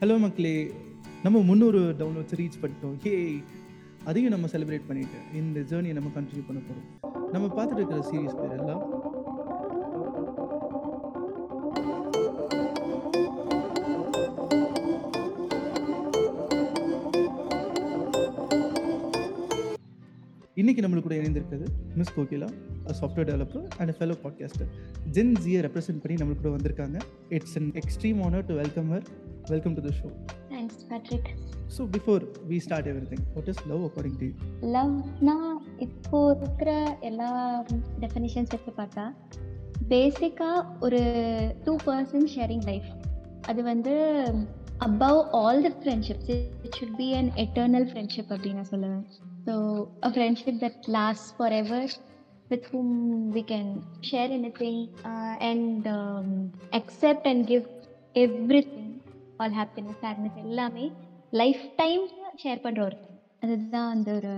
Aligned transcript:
Hello 0.00 0.18
மக்களே. 0.18 0.52
நம்ம 1.22 1.40
முந்நூறு 1.40 1.80
டவுன்லோட்ஸ் 1.98 2.36
ரீச் 2.36 2.58
பண்ணிட்டோம் 2.62 2.96
ஹே 3.02 3.14
அதையும் 4.04 4.32
நம்ம 4.32 4.48
செலிப்ரேட் 4.52 4.86
பண்ணிட்டு 4.86 5.18
இந்த 5.32 5.60
ஜேர்னியை 5.70 5.96
நம்ம 5.98 6.12
கண்டினியூ 6.16 6.44
பண்ண 6.46 6.60
போகிறோம் 6.60 6.86
நம்ம 7.32 7.46
பார்த்துட்டு 7.56 7.80
இருக்கிற 7.80 8.00
சீரீஸ் 8.10 8.38
பேர் 8.40 8.56
எல்லாம் 8.58 8.82
இன்னைக்கு 20.54 20.82
நம்மளுக்கு 20.82 21.06
கூட 21.06 21.14
இணைந்திருக்கிறது 21.14 21.66
miss 21.94 22.14
Kokila. 22.16 22.48
Software 22.92 23.28
developer 23.30 23.64
and 23.78 23.94
fellow 23.98 24.16
podcaster 24.24 24.68
gen 25.10 25.34
ஜியை 25.44 25.60
represent 25.66 26.02
பண்ணி 26.02 26.16
நம்மளுக்கு 26.20 26.42
கூட 26.42 26.52
வந்திருக்காங்க. 26.56 26.98
It's 27.28 27.56
an 27.60 27.70
extreme 27.74 28.20
honour 28.26 28.46
to 28.46 28.54
welcome 28.54 28.90
her 28.92 29.06
welcome 29.48 29.74
to 29.74 29.82
the 29.88 29.92
show 30.00 30.08
thanks 30.48 30.80
Patrick 30.88 31.28
so 31.76 31.84
before 31.96 32.22
we 32.48 32.58
start 32.58 32.88
everything 33.12 33.24
what 33.34 33.48
is 33.48 33.62
love 33.66 33.82
according 33.88 34.18
to 34.18 34.28
லவ்னா 34.76 35.36
இப்போ 35.78 36.20
இருக்கிற 36.36 36.70
எல்லா 37.00 37.30
definitions 38.00 38.52
வச்சு 38.54 38.74
பார்த்தா 38.76 39.06
பேசிக்காக 39.88 40.58
ஒரு 40.80 41.00
டூ 41.64 41.74
பர்சன் 41.86 42.28
ஷேரிங் 42.36 42.64
லைஃப் 42.64 42.88
அது 43.42 43.60
வந்து 43.62 43.94
above 44.86 45.20
all 45.32 45.62
the 45.62 45.70
friendships 45.78 46.28
it 46.32 46.74
should 46.76 46.96
be 46.96 47.08
an 47.14 47.30
eternal 47.36 47.88
friendship 47.92 48.30
அப்படின்னு 48.30 48.60
நான் 48.60 48.70
சொல்லுவேன். 48.70 49.04
So 49.46 49.54
a 50.04 50.10
friendship 50.10 50.60
that 50.60 50.88
last 50.88 51.30
forever 51.52 51.88
with 52.50 52.64
whom 52.72 52.88
we 53.32 53.42
can 53.42 53.66
share 54.00 54.30
anything 54.30 54.76
uh, 55.04 55.34
and 55.50 55.86
um, 55.88 56.28
accept 56.72 57.24
and 57.24 57.46
give 57.48 57.66
everything 58.14 58.88
all 59.38 59.52
happiness 59.52 59.98
sadness 60.02 60.36
எல்லாமே 60.36 60.86
life 61.30 61.64
time 61.76 62.04
share 62.44 62.64
பண்ணுற 62.64 62.80
ஒரு 62.80 62.96
அதுதான் 63.40 63.90
அந்த 63.90 64.12
ஒரு 64.12 64.32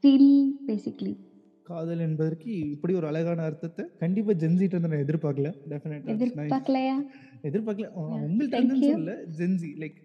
feel 0.00 0.30
basically 0.68 1.14
காதல் 1.62 1.98
என்பதற்கு 1.98 2.50
இப்படி 2.70 2.94
ஒரு 2.94 3.06
அழகான 3.06 3.42
அர்த்தத்தை 3.42 3.84
கண்டிப்பா 3.98 4.32
ஜென்சிட்ட 4.32 4.80
வந்து 4.80 4.88
நான் 4.88 5.04
எதிர்பார்க்கல. 5.06 5.48
டெஃபினட்டா 5.70 6.12
எதிர்பார்க்கலையா? 6.12 6.96
எதிர்பார்க்கல. 7.42 7.88
thank 8.50 8.64
இருந்து. 8.64 8.92
சொல்ல 8.92 9.14
ஜென்சி 9.38 9.70
லைக் 9.82 9.98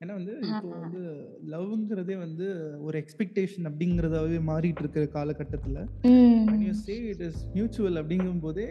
ஏன்னா 0.00 0.12
வந்து 0.12 0.38
இப்போ. 0.42 0.68
வந்து 0.68 1.02
லவ்ங்கிறதே 1.50 2.18
வந்து 2.18 2.46
ஒரு 2.82 3.04
எக்ஸ்பெக்டேஷன் 3.04 3.68
அப்படிங்கிறதாவே 3.70 4.38
மாறிட்டு 4.50 4.82
இருக்கிற 4.84 5.04
காலகட்டத்துல. 5.14 5.78
When 6.50 6.62
you 6.68 6.74
say 6.86 6.96
it 7.12 7.20
is 7.28 7.36
mutual 7.56 7.94
அப்படிங்கும் 8.00 8.42
போதே 8.46 8.66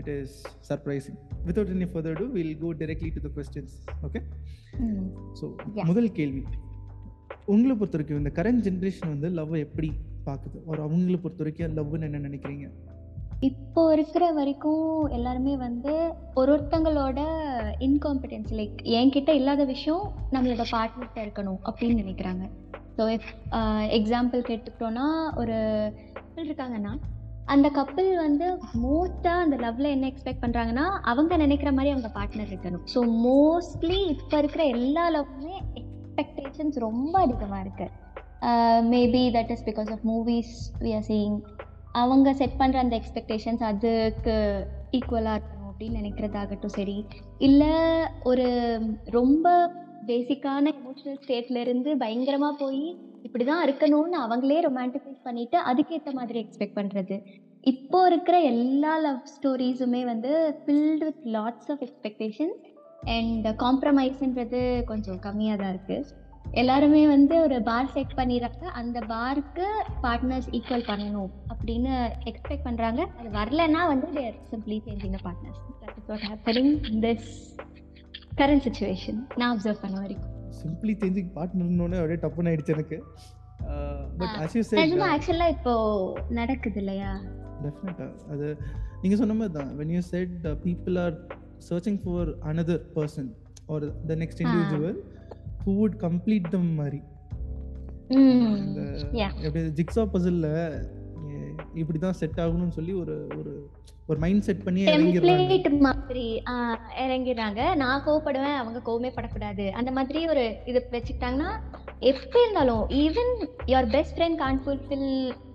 it 0.00 0.08
is 0.16 0.28
surprising. 0.68 1.16
Without 1.48 1.68
any 1.76 1.86
further 1.94 2.12
ado 2.16 2.26
we'll 2.36 2.56
go 2.64 2.70
directly 2.82 3.10
to 3.16 3.22
the 3.26 3.32
questions 3.36 3.70
okay? 4.08 4.22
So 5.38 5.44
Yeah. 5.78 5.86
முதல் 5.90 6.10
கேள்வி. 6.18 6.42
உங்களை 7.52 7.74
பொறுத்த 7.80 7.96
வரைக்கும் 7.96 8.20
இந்த 8.22 8.32
கரண்ட் 8.38 8.64
ஜென்ரேஷன் 8.66 9.12
வந்து 9.14 9.28
லவ் 9.38 9.54
எப்படி 9.66 9.90
பார்க்குது 10.28 10.58
ஒரு 10.70 10.80
அவங்கள 10.86 11.16
பொறுத்த 11.24 11.42
வரைக்கும் 11.42 11.76
லவ்னு 11.78 12.06
என்ன 12.08 12.20
நினைக்கிறீங்க? 12.28 12.66
இப்போ 13.48 13.82
இருக்கிற 13.96 14.24
வரைக்கும் 14.38 15.06
எல்லாருமே 15.16 15.52
வந்து 15.66 15.92
ஒரு 16.40 16.50
ஒருத்தங்களோட 16.54 17.20
இன்காம்பிடன்ஸ் 17.86 18.50
லைக் 18.58 18.80
என்கிட்ட 18.98 19.30
இல்லாத 19.40 19.64
விஷயம் 19.74 20.04
நம்மளோட 20.34 20.64
பார்ட்னர்கிட்ட 20.74 21.20
இருக்கணும் 21.26 21.60
அப்படின்னு 21.70 22.02
நினைக்கிறாங்க. 22.02 22.44
ஸோ 22.96 23.04
எக்ஸாம்பிள் 23.98 24.42
கேட்டுக்கிட்டோன்னா 24.48 25.06
ஒரு 25.42 25.58
கப்பல் 26.30 26.50
இருக்காங்கன்னா 26.50 26.90
அந்த 27.52 27.68
கப்பல் 27.76 28.10
வந்து 28.16 28.46
மோஸ்ட்டாக 28.82 29.44
அந்த 29.44 29.56
லவ்ல 29.62 29.86
என்ன 29.94 30.04
எக்ஸ்பெக்ட் 30.10 30.42
பண்ணுறாங்கன்னா 30.42 30.84
அவங்க 31.10 31.36
நினைக்கிற 31.42 31.70
மாதிரி 31.76 31.92
அவங்க 31.94 32.10
பார்ட்னர் 32.18 32.50
இருக்கணும். 32.52 32.84
ஸோ 32.92 33.00
மோஸ்ட்லி 33.24 33.98
இப்போ 34.14 34.36
இருக்கிற 34.38 34.62
எல்லா 34.74 35.04
லவ்வுமே 35.16 35.56
எக்ஸ்பெக்டேஷன்ஸ் 35.80 36.78
ரொம்ப 36.86 37.14
அதிகமாக 37.18 37.64
இருக்கு. 37.64 37.86
Maybe 38.94 39.24
that 39.36 39.52
is 39.54 39.66
because 39.70 39.90
of 39.96 40.04
movies 40.12 40.54
we 40.84 40.92
are 40.98 41.06
seeing 41.10 41.36
அவங்க 42.02 42.34
செட் 42.42 42.56
பண்ணுற 42.62 42.84
அந்த 42.84 42.96
எக்ஸ்பெக்டேஷன்ஸ் 43.00 43.64
அதுக்கு 43.70 44.36
ஈக்குவலாக 44.98 45.36
இருக்கணும் 45.38 45.70
அப்படின்னு 45.72 46.00
நினைக்கிறதாகட்டும் 46.02 46.76
சரி. 46.78 46.98
இல்லை 47.48 47.74
ஒரு 48.22 48.48
ரொம்ப 49.18 49.46
பேசிக்கான 50.10 50.66
எமோஷனல் 50.78 51.20
ஸ்டேட்லேருந்து 51.24 51.92
பயங்கரமாக 52.04 52.60
போய் 52.64 52.84
இப்படி 53.24 53.44
தான் 53.44 53.64
இருக்கணும்னு 53.66 54.18
அவங்களே 54.18 54.58
ரொமான்டிசைஸ் 54.66 55.20
பண்ணிட்டு 55.24 55.58
அதுக்கேற்ற 55.70 56.12
மாதிரி 56.14 56.38
எக்ஸ்பெக்ட் 56.42 56.78
பண்ணுறது 56.78 57.16
இப்போ 57.64 57.98
இருக்கிற 58.06 58.36
எல்லா 58.50 58.94
லவ் 58.98 59.20
ஸ்டோரிஸுமே 59.32 60.02
வந்து 60.04 60.30
filled 60.60 61.02
with 61.02 61.24
lots 61.34 61.70
of 61.70 61.82
expectations 61.82 62.60
and 63.14 63.46
காம்ப்ரமைஸ்ன்றது 63.64 64.60
கொஞ்சம் 64.84 65.20
கம்மியாக 65.20 65.60
தான் 65.62 65.72
இருக்குது 65.74 66.18
எல்லாருமே 66.58 67.02
வந்து 67.06 67.34
ஒரு 67.42 67.56
பார் 67.62 67.92
செட் 67.92 68.16
பண்ணிடுறாங்க 68.16 68.64
அந்த 68.74 68.98
பாருக்கு 69.10 69.66
பார்ட்னர்ஸ் 70.02 70.48
ஈக்குவல் 70.52 70.88
பண்ணணும் 70.88 71.30
அப்படின்னு 71.50 71.92
எக்ஸ்பெக்ட் 72.26 72.66
பண்ணுறாங்க 72.66 73.00
அது 73.18 73.30
வரலன்னா 73.36 73.82
வந்து 73.86 74.08
their 74.16 74.36
simply 74.50 74.78
changing 74.86 75.16
partners 75.26 75.62
that 75.82 75.96
is 76.00 76.10
what 76.10 76.26
happening 76.30 76.72
this 77.06 77.30
current 78.40 78.66
situation 78.66 79.20
நான் 79.36 79.50
அப்சர்வ் 79.50 79.82
பண்ண 79.84 79.96
வரைக்கும். 80.00 80.36
சிம்பிளி 80.60 80.94
சேஞ்சிங் 81.02 81.30
பார்ட்னர்னோட 81.36 81.94
அப்படியே 82.00 82.20
டப்புன்னு 82.24 82.50
ஆயிடுச்சு 82.52 82.74
எனக்கு 82.76 82.98
பட் 84.20 84.34
you 84.56 84.64
said 84.68 84.80
நிஜமா 84.82 85.08
ஆக்சுவலா 85.14 85.48
இப்போ 85.56 85.72
நடக்குது 86.38 86.80
இல்லையா 86.82 87.10
டெஃபினட்டா 87.64 88.06
அது 88.32 88.46
நீங்க 89.02 89.16
சொன்ன 89.20 89.36
மாதிரி 89.40 89.54
தான் 89.58 89.70
when 89.78 89.90
you 89.96 90.02
said 90.12 90.30
uh, 90.50 90.54
people 90.66 90.96
are 91.04 91.14
searching 91.68 91.98
for 92.06 92.22
another 92.52 92.78
person 92.96 93.26
or 93.72 93.78
the 94.10 94.16
next 94.22 94.38
individual 94.44 94.96
who 95.62 95.72
would 95.80 95.96
complete 96.06 96.46
them 96.54 96.66
மாதிரி 96.80 97.00
இந்த. 98.12 98.80
எப்படி 99.46 99.60
ஜிக்ஸா 99.78 100.04
பசில்ல 100.14 100.46
இப்படி 101.80 101.98
தான் 101.98 102.18
செட் 102.20 102.40
ஆகணும்னு 102.44 102.76
சொல்லி 102.78 102.92
ஒரு 103.02 103.14
ஒரு 103.38 103.52
ஒரு 104.08 104.18
மைண்ட் 104.22 104.44
செட் 104.46 104.62
பண்ணி 104.64 104.84
டெம்ப்ளேட் 104.84 105.68
மாதிரி 105.86 106.24
இறங்கிடுறாங்க. 107.02 107.60
நான் 107.82 108.02
கோவப்படுவேன் 108.06 108.56
அவங்க 108.60 108.78
கோவமே 108.88 109.10
படக்கூடாது. 109.16 109.72
அந்த 109.72 109.90
மாதிரி 109.98 110.20
ஒரு 110.32 110.44
இது 110.70 110.78
வச்சுக்கிட்டாங்கன்னா 110.94 111.50
எப்போ 112.10 112.38
இருந்தாலும் 112.42 112.82
even 113.02 113.32
your 113.72 113.88
best 113.94 114.14
friend 114.16 114.40
can't 114.42 114.60
fulfil 114.64 115.12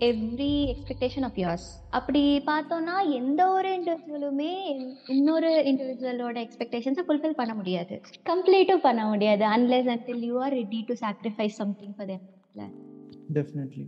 every 0.10 0.54
expectation 0.74 1.26
of 1.30 1.40
yours. 1.44 1.66
அப்படி 1.90 2.22
பார்த்தோம்னா 2.52 2.96
எந்த 3.20 3.42
ஒரு 3.48 3.70
இண்டிவிஜுவலுமே 3.80 4.54
இன்னொரு 5.18 5.52
இண்டிவிஜுவலோட 5.72 6.38
எக்ஸ்பெக்டேஷன்ஸை 6.46 7.06
ஃபுல்ஃபில் 7.10 7.38
பண்ண 7.42 7.54
முடியாது. 7.54 8.02
கம்ப்ளீட்டும் 8.32 8.86
பண்ண 8.88 9.06
முடியாது 9.06 9.46
unless 9.58 9.92
until 9.96 10.20
you 10.30 10.40
are 10.40 10.54
ready 10.62 10.82
to 10.88 10.96
sacrifice 11.06 11.62
something 11.64 11.94
for 11.98 12.10
them. 12.14 12.24
Definitely 13.38 13.86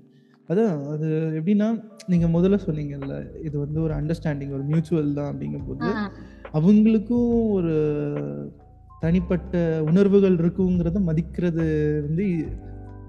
அதான் 0.50 0.88
அது 0.94 1.08
எப்படின்னா 1.40 1.68
நீங்க 2.08 2.28
முதல்ல 2.28 2.58
சொன்னீங்கல்ல 2.66 3.16
இது 3.44 3.60
வந்து 3.60 3.82
ஒரு 3.82 3.94
அண்டர்ஸ்டாண்டிங் 3.94 4.54
ஒரு 4.54 4.64
மியூச்சுவல் 4.64 5.14
தான் 5.14 5.30
அப்படிங்கும்போது 5.34 5.90
அவங்களுக்கும் 6.54 7.50
ஒரு 7.50 7.74
தனிப்பட்ட 9.00 9.82
உணர்வுகள் 9.82 10.38
இருக்குங்கிறத 10.38 11.00
மதிக்கிறது 11.00 11.66
வந்து 12.08 12.26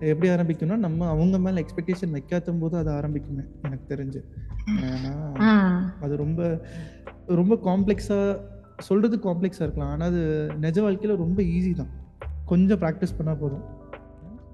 எப்படி 0.00 0.28
ஆரம்பிக்கும்னா 0.28 0.76
நம்ம 0.76 1.06
அவங்க 1.08 1.38
மேல 1.38 1.62
எக்ஸ்பெக்டேஷன் 1.62 2.10
வைக்காத 2.10 2.52
போது 2.52 2.76
அது 2.76 2.90
ஆரம்பிக்குமே 2.90 3.44
எனக்கு 3.62 3.94
தெரிஞ்சு. 3.94 4.20
ஏன்னா 4.88 5.14
அது 6.00 6.16
ரொம்ப 6.16 6.42
ரொம்ப 7.40 7.54
காம்ப்ளெக்ஸா 7.64 8.18
சொல்றது 8.78 9.16
காம்ப்ளெக்ஸா 9.16 9.64
இருக்கலாம். 9.66 9.90
ஆனா 9.90 10.04
அது 10.04 10.22
நிஜ 10.60 10.80
வாழ்க்கையில 10.82 11.16
ரொம்ப 11.16 11.42
ஈஸி 11.42 11.72
தான். 11.74 11.92
கொஞ்சம் 12.44 12.80
ப்ராக்டிஸ் 12.80 13.16
பண்ணா 13.16 13.34
போதும். 13.34 13.64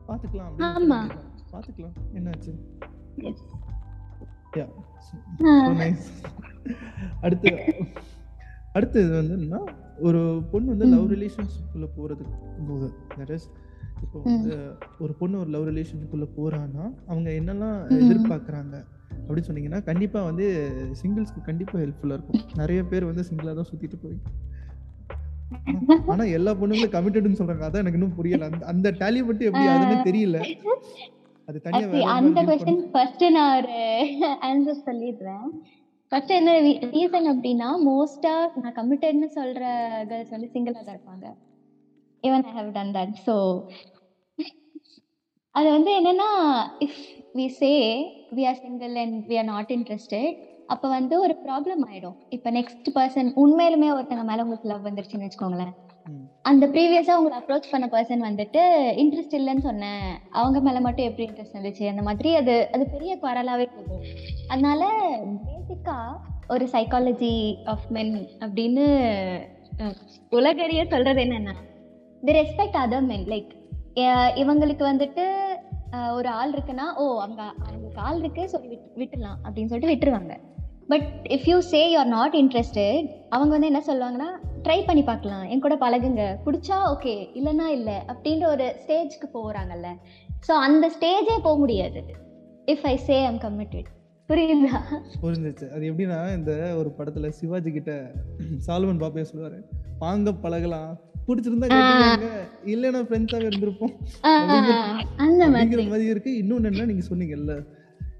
பாத்துக்கலாம். 0.09 0.55
பாத்துக்கலாம். 1.54 1.97
என்னாச்சு. 2.15 2.53
யா 4.53 4.66
அடுத்து 7.22 7.50
அடுத்து 8.75 8.98
இது 9.00 9.12
வந்து 9.15 9.34
என்னன்னா 9.37 9.60
ஒரு 9.98 10.20
பொண்ணு 10.53 10.69
வந்து 10.69 10.87
லவ் 10.87 11.04
ம். 11.04 11.12
ரிலேஷன்ஷிப்குள்ள 11.12 11.87
போறதுக்கு 11.97 12.34
போது 12.69 12.87
தட் 13.14 13.31
இஸ் 13.31 13.46
இப்போ 14.02 14.19
வந்து 14.25 14.55
ஒரு 14.99 15.12
பொண்ணு 15.14 15.38
ஒரு 15.38 15.50
லவ் 15.50 15.69
ரிலேஷனுக்குள்ள 15.69 16.26
போறான்னா 16.37 16.84
அவங்க 17.06 17.31
என்னெல்லாம். 17.31 17.76
எதிர்பார்க்கறாங்க? 18.00 18.75
அப்படின்னு 19.19 19.49
சொன்னீங்கன்னா 19.49 19.82
கண்டிப்பா 19.82 20.23
வந்து 20.23 20.46
சிங்கிள்ஸ்க்கு 21.02 21.43
கண்டிப்பா 21.43 21.79
ஹெல்ப்ஃபுல்லா 21.79 22.17
இருக்கும். 22.17 22.40
நிறைய 22.55 22.84
பேர் 22.84 23.05
வந்து 23.05 23.25
சிங்கிளா 23.29 23.55
தான் 23.55 23.69
சுத்திட்டு 23.70 23.99
போய். 24.02 24.17
ஆனா 26.06 26.25
எல்லா 26.37 26.55
பொண்ணுங்களும் 26.55 26.94
கமிட்டட்னு 26.94 27.40
சொல்றாங்க. 27.40 27.67
அதான் 27.67 27.82
எனக்கு 27.82 27.99
இன்னும் 27.99 28.17
புரியல. 28.17 28.49
அந்த 28.50 28.67
அந்த 28.67 28.90
டேலி 29.00 29.20
மட்டும் 29.25 29.49
எப்படி 29.49 29.67
அதுன்னு 29.75 30.06
தெரியல. 30.08 30.38
அது 31.49 31.58
தனியா 31.64 32.11
அந்த 32.17 32.38
கொஸ்டின் 32.49 32.85
ஃபர்ஸ்ட் 32.93 33.25
நான் 33.37 33.55
ஒரு 33.58 33.79
ஆன்சர் 34.49 34.85
சொல்லிடுறேன். 34.88 35.49
ஃபர்ஸ்ட் 36.12 36.32
என்ன 36.38 36.52
ரீசன் 36.94 37.29
அப்படின்னா 37.32 37.69
மோஸ்டா 37.88 38.35
நான் 38.62 38.76
கமிட்டட்னு 38.79 39.29
சொல்ற 39.38 39.62
கேர்ள்ஸ் 40.11 40.35
வந்து 40.37 40.50
சிங்கிளா 40.55 40.81
தான் 40.81 40.96
இருப்பாங்க. 40.96 41.26
Even 42.25 42.46
I 42.50 42.55
have 42.58 42.70
done 42.79 42.94
that 42.99 43.14
so 43.26 43.37
அது 45.55 45.69
வந்து 45.76 45.91
என்னன்னா 45.99 46.31
if 46.87 47.00
we 47.38 47.46
say 47.61 47.73
we 48.37 48.44
are 48.50 48.61
single 48.64 48.94
and 49.05 49.19
we 49.31 49.37
are 49.43 49.50
not 49.55 49.73
interested 49.79 50.32
அப்போ 50.75 50.87
வந்து 50.96 51.14
ஒரு 51.25 51.35
ப்ராப்ளம் 51.46 51.82
ஆயிடும். 51.88 52.17
இப்போ 52.37 52.49
நெக்ஸ்ட் 52.58 52.88
பர்சன் 52.96 53.31
உண்மையிலுமே 53.43 53.88
ஒருத்தங்க 53.96 54.25
மேல 54.31 54.44
உங்களுக்கு 54.46 54.70
லவ் 54.73 54.87
வந்துருச்சுன்னு 54.88 55.26
வச்சுக்கோங்களேன். 55.26 55.75
அந்த 56.51 56.65
ப்ரீவியஸா 56.73 57.12
உங்களை 57.19 57.37
அப்ரோச் 57.41 57.71
பண்ண 57.73 57.87
பர்சன் 57.93 58.25
வந்துட்டு 58.27 58.62
இன்ட்ரெஸ்ட் 59.03 59.37
இல்லைன்னு 59.39 59.65
சொன்னேன். 59.69 60.06
அவங்க 60.41 60.59
மேல 60.67 60.81
மட்டும் 60.87 61.09
எப்படி 61.09 61.27
இன்ட்ரெஸ்ட் 61.29 61.56
இருந்துச்சு? 61.56 61.85
அந்த 61.93 62.03
மாதிரி 62.09 62.31
அது 62.41 62.55
அது 62.75 62.85
பெரிய 62.95 63.12
குரலாவே 63.23 63.67
போகும். 63.77 64.05
அதனால 64.53 64.83
பேசிக்கா 65.49 65.97
ஒரு 66.55 66.65
சைக்காலஜி 66.75 67.35
ஆஃப் 67.73 67.87
மென் 67.97 68.15
அப்படின்னு 68.45 68.87
உலகறிய 70.39 70.83
சொல்றது 70.95 71.23
என்னன்னா 71.25 71.55
the 72.23 72.35
respect 72.41 72.81
other 72.85 73.09
men 73.12 73.27
like 73.35 73.53
இவங்களுக்கு 74.43 74.85
வந்துட்டு 74.93 75.25
ஒரு 76.17 76.29
ஆள் 76.39 76.53
இருக்குன்னா 76.55 76.87
ஓ 77.03 77.05
அவங்க 77.25 77.43
அவங்களுக்கு 77.65 78.01
ஆள் 78.09 78.19
இருக்கு 78.23 78.43
சொல்லி 78.55 78.69
விட் 78.73 78.99
விட்டுலாம் 79.01 79.39
அப்படின்னு 79.45 79.71
சொல்லிட்டு 79.73 79.93
விட்டுருவாங்க. 79.93 80.35
But 80.93 81.06
if 81.37 81.47
you 81.51 81.59
say 81.75 81.81
you 81.93 81.99
are 82.03 82.11
not 82.19 82.35
interested 82.43 83.06
அவங்க 83.35 83.53
வந்து 83.56 83.71
என்ன 83.73 83.83
சொல்லுவாங்கன்னா 83.91 84.31
ட்ரை 84.66 84.78
பண்ணி 84.88 85.02
பார்க்கலாம். 85.08 85.44
என் 85.52 85.62
கூட 85.64 85.75
பழகுங்க. 85.82 86.25
பிடிச்சா 86.44 86.76
ஓகே 86.93 87.14
இல்லைன்னா 87.38 87.66
இல்லை 87.78 87.96
அப்படின்ற 88.12 88.46
ஒரு 88.55 88.66
ஸ்டேஜ்க்கு 88.82 89.28
போகிறாங்கல்ல 89.37 89.90
ஸோ 90.46 90.52
அந்த 90.66 90.87
ஸ்டேஜே 90.96 91.37
போக 91.46 91.56
முடியாது. 91.64 92.00
If 92.72 92.87
I 92.93 92.94
say 93.08 93.16
I'm 93.28 93.40
committed 93.46 93.90
புரியுதா? 94.28 94.78
புரிஞ்சிச்சு. 95.22 95.66
அது 95.75 95.88
எப்படின்னா 95.90 96.19
இந்த 96.37 96.52
ஒரு 96.81 96.90
படத்துல 96.99 97.31
சிவாஜி 97.38 97.70
கிட்ட 97.72 97.93
சால்மன் 98.66 99.02
பாப்பையா 99.02 99.26
சொல்லுவாரு. 99.31 99.58
வாங்க 100.05 100.32
பழகலாம். 100.44 100.93
பிடிச்சிருந்தா 101.26 101.69
இல்லைன்னா 102.72 103.00
ஃப்ரெண்ட்ஸாவே 103.08 103.46
இருந்திருப்போம். 103.50 103.93
அந்த 105.25 105.44
மாதிரி. 105.55 106.06
இருக்கு. 106.12 106.32
இன்னொன்னு 106.43 106.70
என்ன 106.72 106.87
நீங்க 106.90 107.05
சொன்னீங்கல்ல 107.10 107.55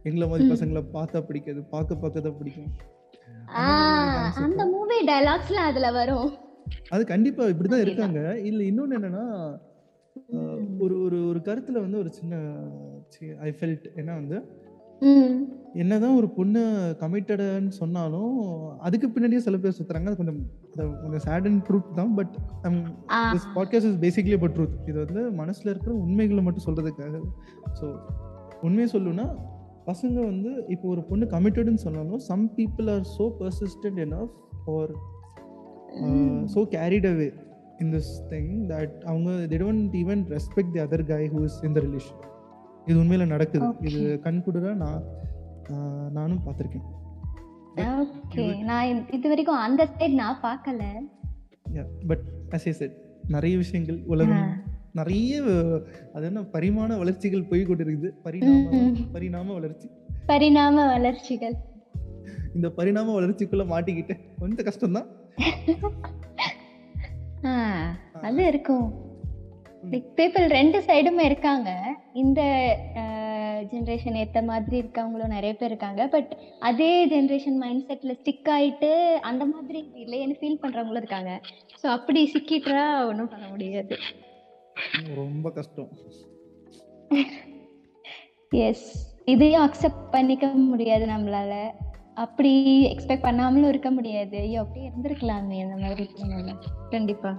எங்களை 0.09 0.27
மாதிரி 0.31 0.49
பசங்களை 0.53 0.83
பார்த்தா 0.97 1.21
பிடிக்காது 1.29 1.61
பார்க்க 1.75 2.03
பார்க்க 2.03 2.27
தான் 2.27 2.39
பிடிக்கும். 2.41 2.71
அந்த 4.45 4.63
மூவி 4.67 4.99
டைலாக்ஸ்லாம் 5.07 5.71
அதுல 5.71 5.91
வரும். 5.91 6.31
அது 6.91 7.05
கண்டிப்பா 7.05 7.45
இப்படிதான் 7.45 7.85
இருக்காங்க. 7.85 8.21
இல்ல 8.51 8.61
இன்னொன்னு 8.65 8.97
என்னன்னா 8.99 9.25
ஒரு 10.79 10.95
ஒரு 11.05 11.19
ஒரு 11.31 11.41
கருத்துல 11.45 11.81
வந்து 11.81 11.99
ஒரு 11.99 12.11
சின்ன 12.13 12.35
ஐ 13.41 13.51
ஃபெல்ட் 13.59 13.87
ஏன்னா 14.01 14.13
வந்து 14.21 14.37
என்னதான் 15.75 16.17
ஒரு 16.17 16.29
பொண்ணு 16.31 16.61
கமிட்டடுன்னு 17.01 17.73
சொன்னாலும் 17.81 18.35
அதுக்கு 18.81 19.07
பின்னாடியே 19.09 19.41
சில 19.47 19.57
பேர் 19.57 19.77
சுத்துறாங்க. 19.79 20.09
அது 20.09 20.17
கொஞ்சம் 20.17 20.39
கொஞ்சம் 21.03 21.25
சேட் 21.27 21.49
அண்ட் 21.51 21.65
ட்ரூத் 21.69 21.91
தான். 21.95 22.15
But 22.15 22.35
this 23.35 23.49
podcast 23.57 23.89
is 23.91 24.01
basically 24.05 24.39
but 24.45 24.55
truth 24.59 24.77
இது 24.89 24.99
வந்து 25.05 25.23
மனசுல 25.43 25.73
இருக்கிற 25.73 25.95
உண்மைகளை 26.05 26.43
மட்டும் 26.43 26.67
சொல்றதுக்காக. 26.69 27.21
ஸோ 27.81 27.87
உண்மையை 28.63 28.89
சொல்லுன்னா 28.93 29.27
பசங்க 29.87 30.15
வந்து 30.15 30.65
இப்போ 30.69 30.89
ஒரு 30.89 31.03
பொண்ணு 31.03 31.25
கமிட்டடுன்னு 31.25 31.75
சொன்னாலும் 31.75 32.19
some 32.19 32.51
people 32.57 32.95
are 32.95 33.07
so 33.19 33.33
persistent 33.41 34.01
enough 34.07 34.31
or 34.67 34.91
so 36.55 36.67
carried 36.71 37.07
away 37.07 37.43
in 37.79 37.93
this 37.93 38.13
thing 38.31 38.53
that 38.69 39.01
அவங்க 39.01 39.31
they 39.31 39.61
don't 39.61 39.91
even 39.93 40.23
respect 40.29 40.71
the 40.73 40.81
other 40.81 41.05
guy 41.05 41.25
who 41.29 41.45
is 41.45 41.65
in 41.65 41.75
the 41.75 41.81
relation. 41.81 42.17
இது 42.87 42.99
உண்மையில 43.01 43.27
நடக்குது. 43.27 43.67
இது 43.81 44.21
கண்குடுறா 44.23 44.75
நான் 44.75 45.05
நானும் 46.13 46.41
பார்த்துருக்கேன். 46.47 46.85
ஓகே 47.77 48.63
நான் 48.63 48.87
இது- 48.87 49.29
வரைக்கும் 49.29 49.57
அந்த 49.57 49.87
ஸ்டேட் 49.87 50.13
நான் 50.13 50.41
பார்க்கல. 50.43 50.83
பட் 52.07 52.23
அஸ் 52.51 52.67
ஏ 52.67 52.73
செட் 52.73 52.97
நிறைய 53.29 53.57
விஷயங்கள் 53.57 54.03
உலகம் 54.07 54.64
நிறைய 54.99 55.37
அது 56.15 56.25
என்ன 56.29 56.41
பரிமாண 56.55 56.97
வளர்ச்சிகள் 57.01 57.49
போய் 57.51 57.63
கொண்டிருக்குது. 57.69 58.09
பரிணாம 58.27 58.81
பரிணாம 59.15 59.53
வளர்ச்சி. 59.57 59.87
பரிணாம 60.31 60.85
வளர்ச்சிகள். 60.93 61.57
இந்த 62.57 62.69
பரிணாம 62.77 63.15
வளர்ச்சிக்குள்ள 63.17 63.65
மாட்டிக்கிட்டேன். 63.73 64.21
கொஞ்சம் 64.41 64.67
கஷ்டம்தான். 64.69 65.09
அது 68.27 68.43
இருக்கும். 68.51 68.87
பீப்புள் 70.19 70.47
ரெண்டு 70.59 70.79
சைடுமே 70.89 71.25
இருக்காங்க. 71.31 71.71
இந்த 72.23 72.41
ஜென்ரேஷன் 73.73 74.19
ஏத்த 74.21 74.39
மாதிரி 74.51 74.77
இருக்கவங்களும் 74.83 75.35
நிறைய 75.37 75.53
பேர் 75.57 75.71
இருக்காங்க. 75.73 76.03
பட் 76.15 76.31
அதே 76.69 76.93
ஜென்ரேஷன் 77.15 77.59
மைண்ட் 77.63 77.87
செட்ல 77.89 78.15
ஸ்டிக் 78.21 78.51
ஆயிட்டு 78.57 78.93
அந்த 79.31 79.45
மாதிரி 79.55 79.83
இல்லையேன்னு 80.05 80.39
ஃபீல் 80.41 80.63
பண்றவங்களும் 80.63 81.03
இருக்காங்க. 81.03 81.33
ஸோ 81.83 81.89
அப்படி 81.97 82.23
சிக்கிட்டா 82.35 82.85
ஒன்றும் 83.11 83.33
பண்ண 83.35 83.49
முடியாது. 83.55 83.97
ரொம்ப 85.17 85.51
கஷ்டம். 85.51 85.91
எஸ் 88.67 88.87
இதையும் 89.25 89.65
அக்செப்ட் 89.67 90.05
பண்ணிக்க 90.11 90.47
முடியாது 90.73 91.07
நம்மளால. 91.07 91.53
அப்படி 92.15 92.51
எக்ஸ்பெக்ட் 92.91 93.27
பண்ணாமலும் 93.29 93.69
இருக்க 93.69 93.91
முடியாது. 93.91 94.37
ஐயோ 94.39 94.61
அப்படியே 94.61 94.89
இருந்திருக்கலாமே 94.91 95.59
அந்த 95.65 95.77
மாதிரி. 95.85 96.05
கண்டிப்பா. 96.91 97.33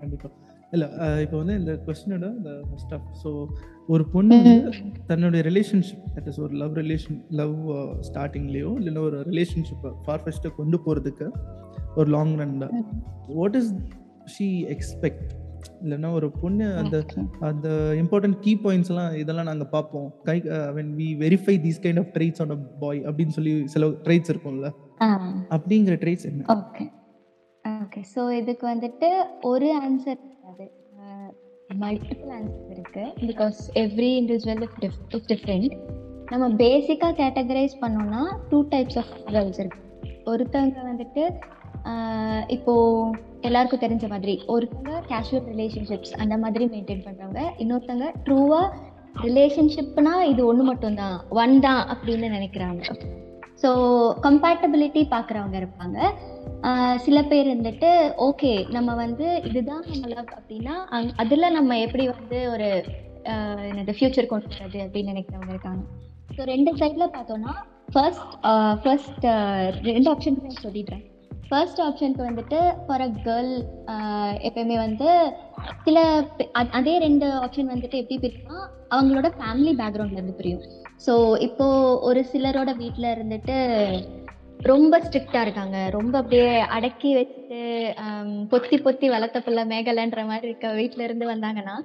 கண்டிப்பா. 0.00 0.30
இல்ல 0.72 0.86
இப்போ 1.20 1.36
வந்து 1.36 1.54
இந்த 1.54 1.72
கொஸ்டினோட 1.86 2.26
இந்த 2.38 2.52
ஃபர்ஸ்ட் 2.68 2.94
ஆஃப் 2.94 3.06
ஸோ 3.22 3.30
ஒரு 3.88 4.04
பொண்ணு 4.06 4.36
தன்னுடைய 5.06 5.42
ரிலேஷன்ஷிப் 5.50 6.06
தட் 6.14 6.28
இஸ் 6.28 6.40
ஒரு 6.40 6.54
லவ் 6.54 6.72
ரிலேஷன் 6.78 7.18
லவ் 7.30 7.54
ஸ்டார்டிங்லேயோ 8.08 8.70
இல்லைன்னா 8.78 8.98
ஒரு 9.00 9.18
ரிலேஷன்ஷிப்பை 9.22 9.92
ஃபார் 10.04 10.22
ஃபஸ்ட்டை 10.24 10.50
கொண்டு 10.56 10.78
போகிறதுக்கு 10.86 11.28
ஒரு 11.96 12.10
லாங் 12.10 12.34
ரன்ல 12.40 12.66
வாட் 13.34 13.56
இஸ் 13.56 13.70
ஷீ 14.34 14.48
எக்ஸ்பெக்ட் 14.68 15.32
இல்லைன்னா 15.84 16.10
ஒரு 16.18 16.28
பொண்ணு 16.42 16.66
அந்த 16.80 16.96
அந்த 17.48 17.68
இம்பார்ட்டன்ட் 18.02 18.38
கீ 18.40 18.52
பாயிண்ட்ஸ் 18.64 18.90
எல்லாம் 18.92 19.14
இதெல்லாம் 19.22 19.48
நாங்கள் 19.50 19.70
பார்ப்போம். 19.74 20.08
Guy 20.28 20.36
when 20.78 20.92
we 21.00 21.08
verify 21.22 21.54
these 21.64 21.80
kind 21.84 22.00
of 22.02 22.10
traits 22.16 22.42
on 22.44 22.54
a 22.56 22.58
boy 22.82 23.00
அப்படின்னு 23.08 23.36
சொல்லி 23.38 23.54
சில 23.74 23.88
ட்ரைட்ஸ் 24.06 24.32
இருக்கும்ல. 24.34 24.70
அப்படிங்கிற 25.56 25.96
ட்ரைட்ஸ் 26.04 26.28
என்ன? 26.30 26.46
ஓகே 26.56 26.86
ஓகே 27.64 28.02
ஸோ 28.14 28.22
இதுக்கு 28.40 28.64
வந்துட்டு 28.72 29.10
ஒரு 29.52 29.68
ஆன்சர் 29.82 30.18
இருக்காது. 30.24 30.66
மல்டிபிள் 31.82 32.32
ஆன்சர் 32.38 32.72
இருக்கு. 32.74 33.04
Because 33.28 33.60
every 33.84 34.10
individual 34.20 34.64
is 34.88 35.00
different 35.32 35.74
நம்ம 36.32 36.46
பேசிக்காக 36.60 37.14
கேட்டகரைஸ் 37.22 37.74
பண்ணோம்னா 37.82 38.22
டூ 38.50 38.58
டைப்ஸ் 38.74 38.98
ஆஃப் 39.02 39.12
கேர்ள்ஸ் 39.32 39.60
இருக்கு. 39.62 39.80
ஒருத்தவங்க 40.32 40.82
வந்துட்டு 40.90 41.22
ஆஹ் 41.90 42.44
இப்போ 42.48 42.74
எல்லாருக்கும் 43.44 43.80
தெரிஞ்ச 43.80 44.08
மாதிரி 44.08 44.42
ஒருத்தவங்க 44.48 45.02
கேஷுவல் 45.08 45.48
ரிலேஷன்ஷிப்ஸ் 45.52 46.12
அந்த 46.18 46.36
மாதிரி 46.36 46.64
மெயின்டைன் 46.66 47.04
பண்ணுறவங்க 47.04 47.42
இன்னொருத்தவங்க 47.58 48.12
ட்ரூவாக 48.24 48.70
ரிலேஷன்ஷிப்னா 49.22 50.22
இது 50.22 50.46
ஒன்று 50.46 50.62
மட்டும்தான் 50.62 51.20
ஒன் 51.30 51.60
தான் 51.60 51.88
அப்படின்னு 51.88 52.28
நினைக்கிறாங்க. 52.28 52.82
ஸோ 53.62 53.68
கம்பேட்டபிலிட்டி 54.22 55.02
பார்க்குறவங்க 55.10 55.56
இருப்பாங்க. 55.62 55.98
சில 56.96 57.22
பேர் 57.22 57.46
வந்துட்டு 57.46 57.90
ஓகே 58.18 58.70
நம்ம 58.70 58.94
வந்து 58.94 59.40
இதுதான் 59.44 59.84
நம்ம 59.90 60.06
லவ் 60.06 60.24
அப்படின்னா 60.24 60.74
அங்- 60.90 61.12
அதில் 61.16 61.52
நம்ம 61.52 61.78
எப்படி 61.78 62.08
வந்து 62.08 62.50
ஒரு 62.50 62.84
என்னது 63.68 63.94
ஃபியூச்சர் 64.00 64.26
கொண்டு 64.26 64.46
வர்றது 64.46 64.80
அப்படின்னு 64.82 65.12
நினைக்கிறவங்க 65.12 65.48
இருக்காங்க. 65.48 65.82
ஸோ 66.36 66.42
ரெண்டு 66.42 66.76
சைடில் 66.76 67.10
பார்த்தோன்னா 67.10 67.52
ஃபர்ஸ்ட் 67.92 68.40
ஃபர்ஸ்ட் 68.82 69.24
ரெண்டு 69.82 70.12
ஆப்ஷன் 70.12 70.42
நான் 70.42 70.62
சொல்லிடுறேன். 70.62 71.04
ஃபர்ஸ்ட் 71.50 71.80
ஆப்ஷனுக்கு 71.84 72.22
வந்துட்டு 72.26 72.58
ஃபார் 72.84 73.02
அ 73.02 73.10
கேர்ள் 73.26 73.52
எப்பயுமே 74.48 74.76
வந்து 74.80 75.08
சில 75.86 75.98
அதே 76.76 76.94
ரெண்டு 76.98 77.26
ஆப்ஷன் 77.42 77.72
வந்துட்டு 77.72 78.00
எப்படி 78.02 78.16
பிரியும்னா 78.22 78.58
அவங்களோட 78.90 79.28
ஃபேமிலி 79.36 79.72
பேக்ரவுண்ட்ல 79.80 80.20
இருந்து 80.20 80.38
பிரியும். 80.38 80.64
ஸோ 81.00 81.12
இப்போ 81.46 81.66
ஒரு 82.08 82.20
சிலரோட 82.32 82.70
வீட்டில் 82.82 83.12
இருந்துட்டு 83.14 83.56
ரொம்ப 84.64 84.94
ஸ்ட்ரிக்டா 85.04 85.40
இருக்காங்க. 85.46 85.78
ரொம்ப 85.96 86.14
அப்படியே 86.20 86.46
அடக்கி 86.76 87.10
வச்சுட்டு 87.18 87.60
பொத்தி 88.52 88.76
பொத்தி 88.86 89.06
வளர்த்த 89.14 89.38
பிள்ளை 89.46 89.64
மேகலைன்ற 89.72 90.20
மாதிரி 90.30 90.48
இருக்க 90.50 90.68
வீட்டில 90.80 91.06
இருந்து 91.06 91.26
வந்தாங்கன்னா 91.32 91.76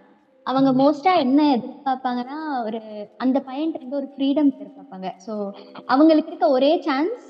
அவங்க 0.46 0.70
மோஸ்டா 0.80 1.12
என்ன 1.24 1.40
எதிர்பார்ப்பாங்கன்னா 1.56 2.38
ஒரு 2.68 2.80
அந்த 3.24 3.38
பையன்ட்டு 3.48 3.80
இருந்து 3.80 4.00
ஒரு 4.00 4.08
ஃப்ரீடம் 4.14 4.52
எதிர்பார்ப்பாங்க. 4.56 5.08
ஸோ 5.26 5.34
அவங்களுக்கு 5.88 6.32
இருக்க 6.32 6.48
ஒரே 6.58 6.72
சான்ஸ் 6.88 7.26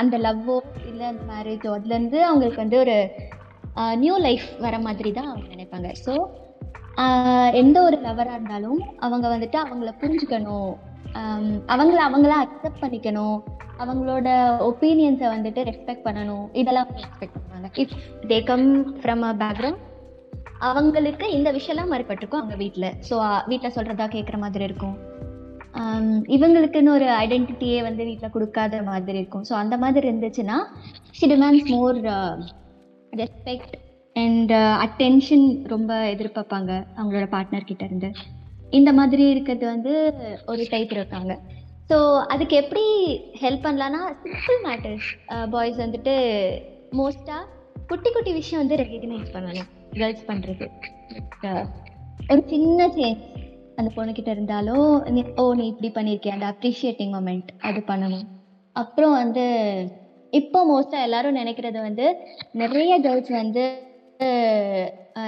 அந்த 0.00 0.16
லவ்வோ 0.18 0.56
இல்லை 0.90 1.06
அந்த 1.12 1.24
மேரேஜோ 1.32 1.70
அதுலேருந்து 1.76 2.18
அவங்களுக்கு 2.28 2.62
வந்து 2.64 2.78
ஒரு 2.84 2.96
நியூ 4.04 4.14
லைஃப் 4.26 4.46
வர 4.64 4.76
மாதிரி 4.86 5.10
தான் 5.18 5.28
அவங்க 5.30 5.46
நினைப்பாங்க. 5.54 5.90
ஸோ 6.04 6.14
எந்த 7.60 7.76
ஒரு 7.88 7.96
லவராக 8.06 8.38
இருந்தாலும் 8.38 8.80
அவங்க 9.04 9.26
வந்துட்டு 9.34 9.58
அவங்கள 9.64 9.92
புரிஞ்சுக்கணும். 10.02 10.72
அவங்கள 11.74 11.98
அவங்கள 12.08 12.32
அக்செப்ட் 12.44 12.82
பண்ணிக்கணும். 12.82 13.38
அவங்களோட 13.82 14.28
ஒப்பீனியன்ஸை 14.70 15.28
வந்துட்டு 15.36 15.60
ரெஸ்பெக்ட் 15.70 16.06
பண்ணணும். 16.08 16.44
இதெல்லாம் 16.60 16.90
எக்ஸ்பெக்ட் 17.04 17.36
பண்ணுவாங்க. 17.36 17.70
If 17.82 17.94
they 18.32 18.38
come 18.50 18.66
from 19.00 19.24
a 19.30 19.32
background 19.44 19.80
அவங்களுக்கு 20.70 21.26
இந்த 21.36 21.48
விஷயம்லாம் 21.52 21.90
மாறுபட்டிருக்கும் 21.92 22.42
அவங்க 22.42 22.56
வீட்டில் 22.64 22.88
ஸோ 23.08 23.14
வீட்டில் 23.50 23.74
சொல்கிறதா 23.76 24.06
கேட்குற 24.16 24.36
மாதிரி 24.44 24.64
இருக்கும். 24.64 24.94
இவங்களுக்குன்னு 26.36 26.94
ஒரு 26.98 27.06
ஐடென்டிட்டியே 27.24 27.78
வந்து 27.86 28.02
வீட்டில் 28.08 28.34
கொடுக்காத 28.34 28.82
மாதிரி 28.90 29.18
இருக்கும். 29.20 29.44
ஸோ 29.48 29.54
அந்த 29.62 29.76
மாதிரி 29.84 30.04
இருந்துச்சுன்னா 30.10 30.58
she 31.18 31.26
demands 31.32 31.70
more 31.74 31.98
respect 33.22 33.74
and 34.16 34.52
attention 34.86 35.46
ரொம்ப 35.72 35.92
எதிர்பார்ப்பாங்க 36.14 36.70
அவங்களோட 36.98 37.26
பார்ட்னர் 37.34 37.68
கிட்ட 37.70 37.84
இருந்து. 37.90 38.10
இந்த 38.78 38.90
மாதிரி 38.98 39.24
இருக்கிறது 39.32 39.66
வந்து 39.74 39.92
ஒரு 40.52 40.62
டைப் 40.74 40.92
இருக்காங்க. 40.96 41.32
ஸோ 41.90 41.96
அதுக்கு 42.34 42.54
எப்படி 42.62 42.84
ஹெல்ப் 43.44 43.64
பண்ணலான்னா 43.66 44.02
சிம்பிள் 44.24 44.60
மேட்டர்ஸ் 44.66 45.08
பாய்ஸ் 45.54 45.82
வந்துட்டு 45.84 46.14
மோஸ்ட்டாக 47.00 47.42
குட்டி 47.90 48.10
குட்டி 48.10 48.32
விஷயம் 48.40 48.62
வந்து 48.62 48.78
ரெகக்னைஸ் 48.82 49.32
பண்ணணும். 49.36 49.70
கேர்ள்ஸ் 50.00 50.28
பண்ணுறது 50.30 50.66
ஒரு 52.32 52.42
சின்ன 52.52 52.86
சேஞ்ச் 52.98 53.24
அந்த 53.78 53.88
பொண்ணுக்கிட்ட 53.96 54.30
இருந்தாலும் 54.36 54.88
நீ 55.16 55.22
ஓ 55.42 55.44
நீ 55.60 55.64
இப்படி 55.72 55.90
பண்ணியிருக்கிய 55.98 56.36
அந்த 56.36 56.46
அப்ரிஷியேட்டிங் 56.52 57.12
மொமெண்ட் 57.16 57.50
அது 57.68 57.80
பண்ணணும். 57.90 58.26
அப்புறம் 58.76 59.14
வந்து 59.22 59.44
இப்போ 60.40 60.58
மோஸ்ட்டாக 60.72 61.06
எல்லாரும் 61.06 61.38
நினைக்கிறது 61.40 61.78
வந்து 61.88 62.06
நிறைய 62.62 62.92
கேர்ள்ஸ் 63.06 63.32
வந்து 63.40 63.64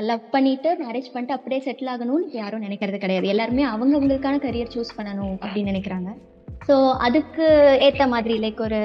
லவ் 0.08 0.24
பண்ணிட்டு 0.34 0.68
மேரேஜ் 0.82 1.08
பண்ணிட்டு 1.14 1.36
அப்படியே 1.36 1.60
செட்டில் 1.66 1.90
ஆகணும்னு 1.94 2.26
இப்போ 2.26 2.38
யாரும் 2.42 2.64
நினைக்கிறது 2.66 2.98
கிடையாது. 3.04 3.26
எல்லாருமே 3.32 3.64
அவங்கவுங்களுக்கான 3.72 4.38
கரியர் 4.44 4.74
சூஸ் 4.74 4.96
பண்ணணும் 4.98 5.36
அப்படின்னு 5.42 5.72
நினைக்கிறாங்க. 5.72 6.10
ஸோ 6.68 6.74
அதுக்கு 7.06 7.46
ஏற்ற 7.86 8.04
மாதிரி 8.14 8.34
லைக் 8.44 8.62
ஒரு 8.66 8.82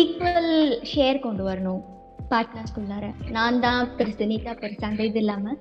ஈக்குவல் 0.00 0.52
ஷேர் 0.92 1.24
கொண்டு 1.26 1.44
வரணும். 1.48 1.80
பார்ட்னர்ஸ்குள்ளார 2.32 3.06
நான் 3.36 3.62
தான் 3.64 3.88
பெருசு 3.98 4.26
நீ 4.32 4.36
தான் 4.48 4.60
பெருசு 4.62 4.84
அந்த 4.88 5.02
இது 5.08 5.20
இல்லாமல் 5.22 5.58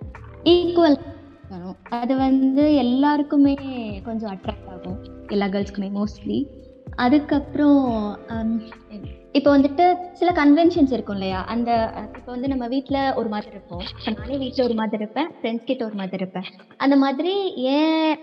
ஈக்குவல் 0.51 0.97
வரும். 1.53 1.77
அது 2.01 2.13
வந்து 2.25 2.63
எல்லாருக்குமே 2.85 3.53
கொஞ்சம் 4.07 4.31
அட்ராக்ட் 4.33 4.71
ஆகும். 4.75 4.99
எல்லா 5.35 5.47
கேர்ள்ஸ்க்குமே 5.53 5.89
மோஸ்ட்லி 5.99 6.39
அதுக்கப்புறம் 7.05 7.83
இப்போ 9.37 9.49
வந்துட்டு 9.55 9.83
சில 10.19 10.29
கன்வென்ஷன்ஸ் 10.39 10.93
இருக்கும் 10.95 11.17
இல்லையா? 11.17 11.39
அந்த 11.53 11.69
இப்போ 12.17 12.29
வந்து 12.35 12.49
நம்ம 12.53 12.65
வீட்டில் 12.73 12.99
ஒரு 13.19 13.29
மாதிரி 13.33 13.51
இருப்போம். 13.55 13.83
இப்போ 13.97 14.11
நானே 14.17 14.37
வீட்டில் 14.43 14.65
ஒரு 14.67 14.75
மாதிரி 14.79 15.01
இருப்பேன். 15.03 15.29
ஃப்ரெண்ட்ஸ் 15.37 15.67
கிட்ட 15.69 15.83
ஒரு 15.89 15.97
மாதிரி 16.01 16.21
இருப்பேன். 16.21 16.47
அந்த 16.83 16.95
மாதிரி 17.03 17.33
என் 17.75 18.15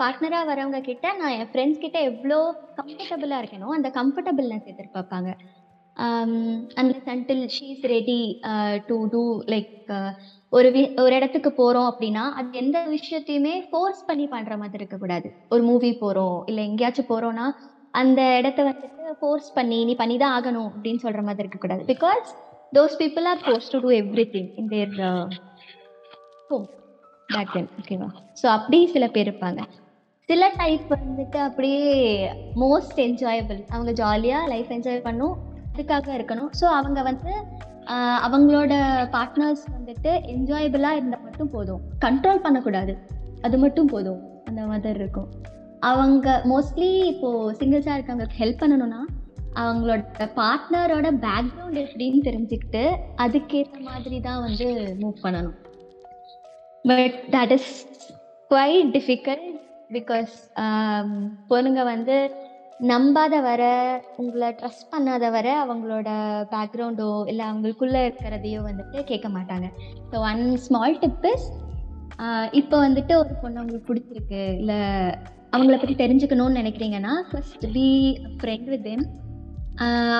பார்ட்னராக 0.00 0.48
வரவங்க 0.50 0.80
கிட்ட 0.88 1.12
நான் 1.20 1.36
என் 1.38 1.50
ஃப்ரெண்ட்ஸ் 1.52 1.84
கிட்ட 1.84 2.00
எவ்வளோ 2.10 2.38
கம்ஃபர்டபுளாக 2.80 3.42
இருக்கேனோ 3.42 3.70
அந்த 3.78 3.90
கம்ஃபர்டபுள்னஸ் 4.00 4.70
எதிர்பார்ப்பாங்க 4.74 5.30
unless 6.80 7.08
until 7.14 7.46
she's 7.56 7.84
ready 7.94 8.20
to 8.90 8.98
do 9.14 9.22
like 9.54 9.90
ஒரு 10.52 10.68
வி 10.74 10.82
ஒரு 11.02 11.12
இடத்துக்கு 11.18 11.50
போகிறோம் 11.58 11.88
அப்படின்னா 11.90 12.24
அது 12.38 12.58
எந்த 12.62 12.78
விஷயத்தையுமே 12.94 13.54
ஃபோர்ஸ் 13.68 14.00
பண்ணி 14.08 14.24
பண்ணுற 14.32 14.54
மாதிரி 14.62 14.80
இருக்கக்கூடாது 14.80 15.28
ஒரு 15.54 15.62
மூவி 15.68 15.90
போகிறோம் 16.02 16.38
இல்லை 16.50 16.62
எங்கேயாச்சும் 16.70 17.10
போகிறோன்னா 17.10 17.46
அந்த 17.94 18.22
இடத்த 18.40 18.62
வந்துட்டு 18.62 19.14
ஃபோர்ஸ் 19.20 19.50
பண்ணி 19.54 19.78
நீ 19.84 19.94
பண்ணி 19.94 20.16
தான் 20.24 20.34
ஆகணும் 20.38 20.70
அப்படின்னு 20.74 21.02
சொல்கிற 21.04 21.22
மாதிரி 21.28 21.44
இருக்கக்கூடாது 21.44 21.84
because 21.92 22.28
those 22.72 22.98
people 23.02 23.28
are 23.32 23.42
force 23.44 23.70
to 23.74 23.80
do 23.84 23.92
everything 24.34 24.50
in 24.56 24.70
their 24.74 24.94
home 26.50 26.66
back 27.28 27.52
then 27.52 27.70
ஓகேவா 27.80 28.08
ஸோ 28.40 28.46
அப்படி 28.56 28.78
சில 28.94 29.06
பேர் 29.08 29.28
இருப்பாங்க. 29.28 29.60
சில 30.28 30.44
டைப் 30.58 30.90
வந்துட்டு 30.94 31.38
அப்படியே 31.48 31.86
மோஸ்ட் 32.62 32.98
என்ஜாயபிள் 33.06 33.60
அவங்க 33.70 33.92
ஜாலியாக 33.92 34.50
லைஃப் 34.52 34.70
என்ஜாய் 34.76 35.06
பண்ணும். 35.08 35.34
அதுக்காக 35.72 36.08
இருக்கணும். 36.18 36.50
ஸோ 36.60 36.66
அவங்க 36.78 37.00
வந்து 37.02 37.32
அவங்களோட 38.26 38.74
பார்ட்னர்ஸ் 39.14 39.64
வந்துட்டு 39.76 40.12
என்ஜாயபிளாக 40.34 40.98
இருந்தால் 40.98 41.22
மட்டும் 41.22 41.50
போதும். 41.50 41.80
கண்ட்ரோல் 42.04 42.44
பண்ணக்கூடாது. 42.46 42.98
அது 43.42 43.58
மட்டும் 43.58 43.86
போதும். 43.86 44.20
அந்த 44.44 44.66
மாதிரி 44.66 44.98
இருக்கும். 44.98 45.28
அவங்க 45.80 46.42
மோஸ்ட்லி 46.44 46.90
இப்போது 47.04 47.56
சிங்கிள்ஸாக 47.58 47.98
இருக்கவங்களுக்கு 47.98 48.38
ஹெல்ப் 48.38 48.62
பண்ணணும்னா 48.62 49.00
அவங்களோட 49.54 50.02
பார்ட்னரோட 50.18 51.06
பேக்ரவுண்ட் 51.24 51.78
எப்படின்னு 51.84 52.20
தெரிஞ்சுக்கிட்டு 52.28 52.82
அதுக்கேற்ற 53.16 53.80
மாதிரி 53.80 54.20
தான் 54.20 54.40
வந்து 54.40 54.96
மூவ் 55.00 55.14
பண்ணணும். 55.22 55.56
But 56.82 57.20
that 57.30 57.50
is 57.50 58.12
quite 58.50 58.92
difficult 58.96 59.58
because 59.90 60.36
பொண்ணுங்க 61.50 61.84
வந்து 61.84 62.16
நம்பாத 62.88 63.34
வர 63.46 63.62
உங்களை 64.16 64.48
ட்ரஸ்ட் 64.58 64.90
பண்ணாத 64.92 65.24
வர 65.34 65.46
அவங்களோட 65.64 66.08
பேக்ரவுண்டோ 66.52 67.08
இல்லை 67.30 67.44
அவங்களுக்குள்ளே 67.48 68.00
இருக்கிறதையோ 68.06 68.60
வந்துட்டு 68.68 69.02
கேட்க 69.10 69.28
மாட்டாங்க. 69.28 69.66
So 70.10 70.18
one 70.30 70.42
small 70.66 70.96
tip 71.02 71.26
is 71.32 71.48
இப்போ 72.60 72.76
வந்துட்டு 72.86 73.12
ஒரு 73.22 73.34
பொண்ணு 73.42 73.60
அவங்களுக்கு 73.60 73.88
பிடிச்சிருக்கு. 73.90 74.40
இல்லை 74.60 74.80
அவங்கள 75.54 75.76
பற்றி 75.78 75.96
தெரிஞ்சுக்கணும்னு 76.02 76.60
நினைக்கிறீங்கன்னா 76.62 77.14
first 77.30 77.66
be 77.76 77.88
friend 78.40 78.70
with 78.72 78.86
them 78.90 79.04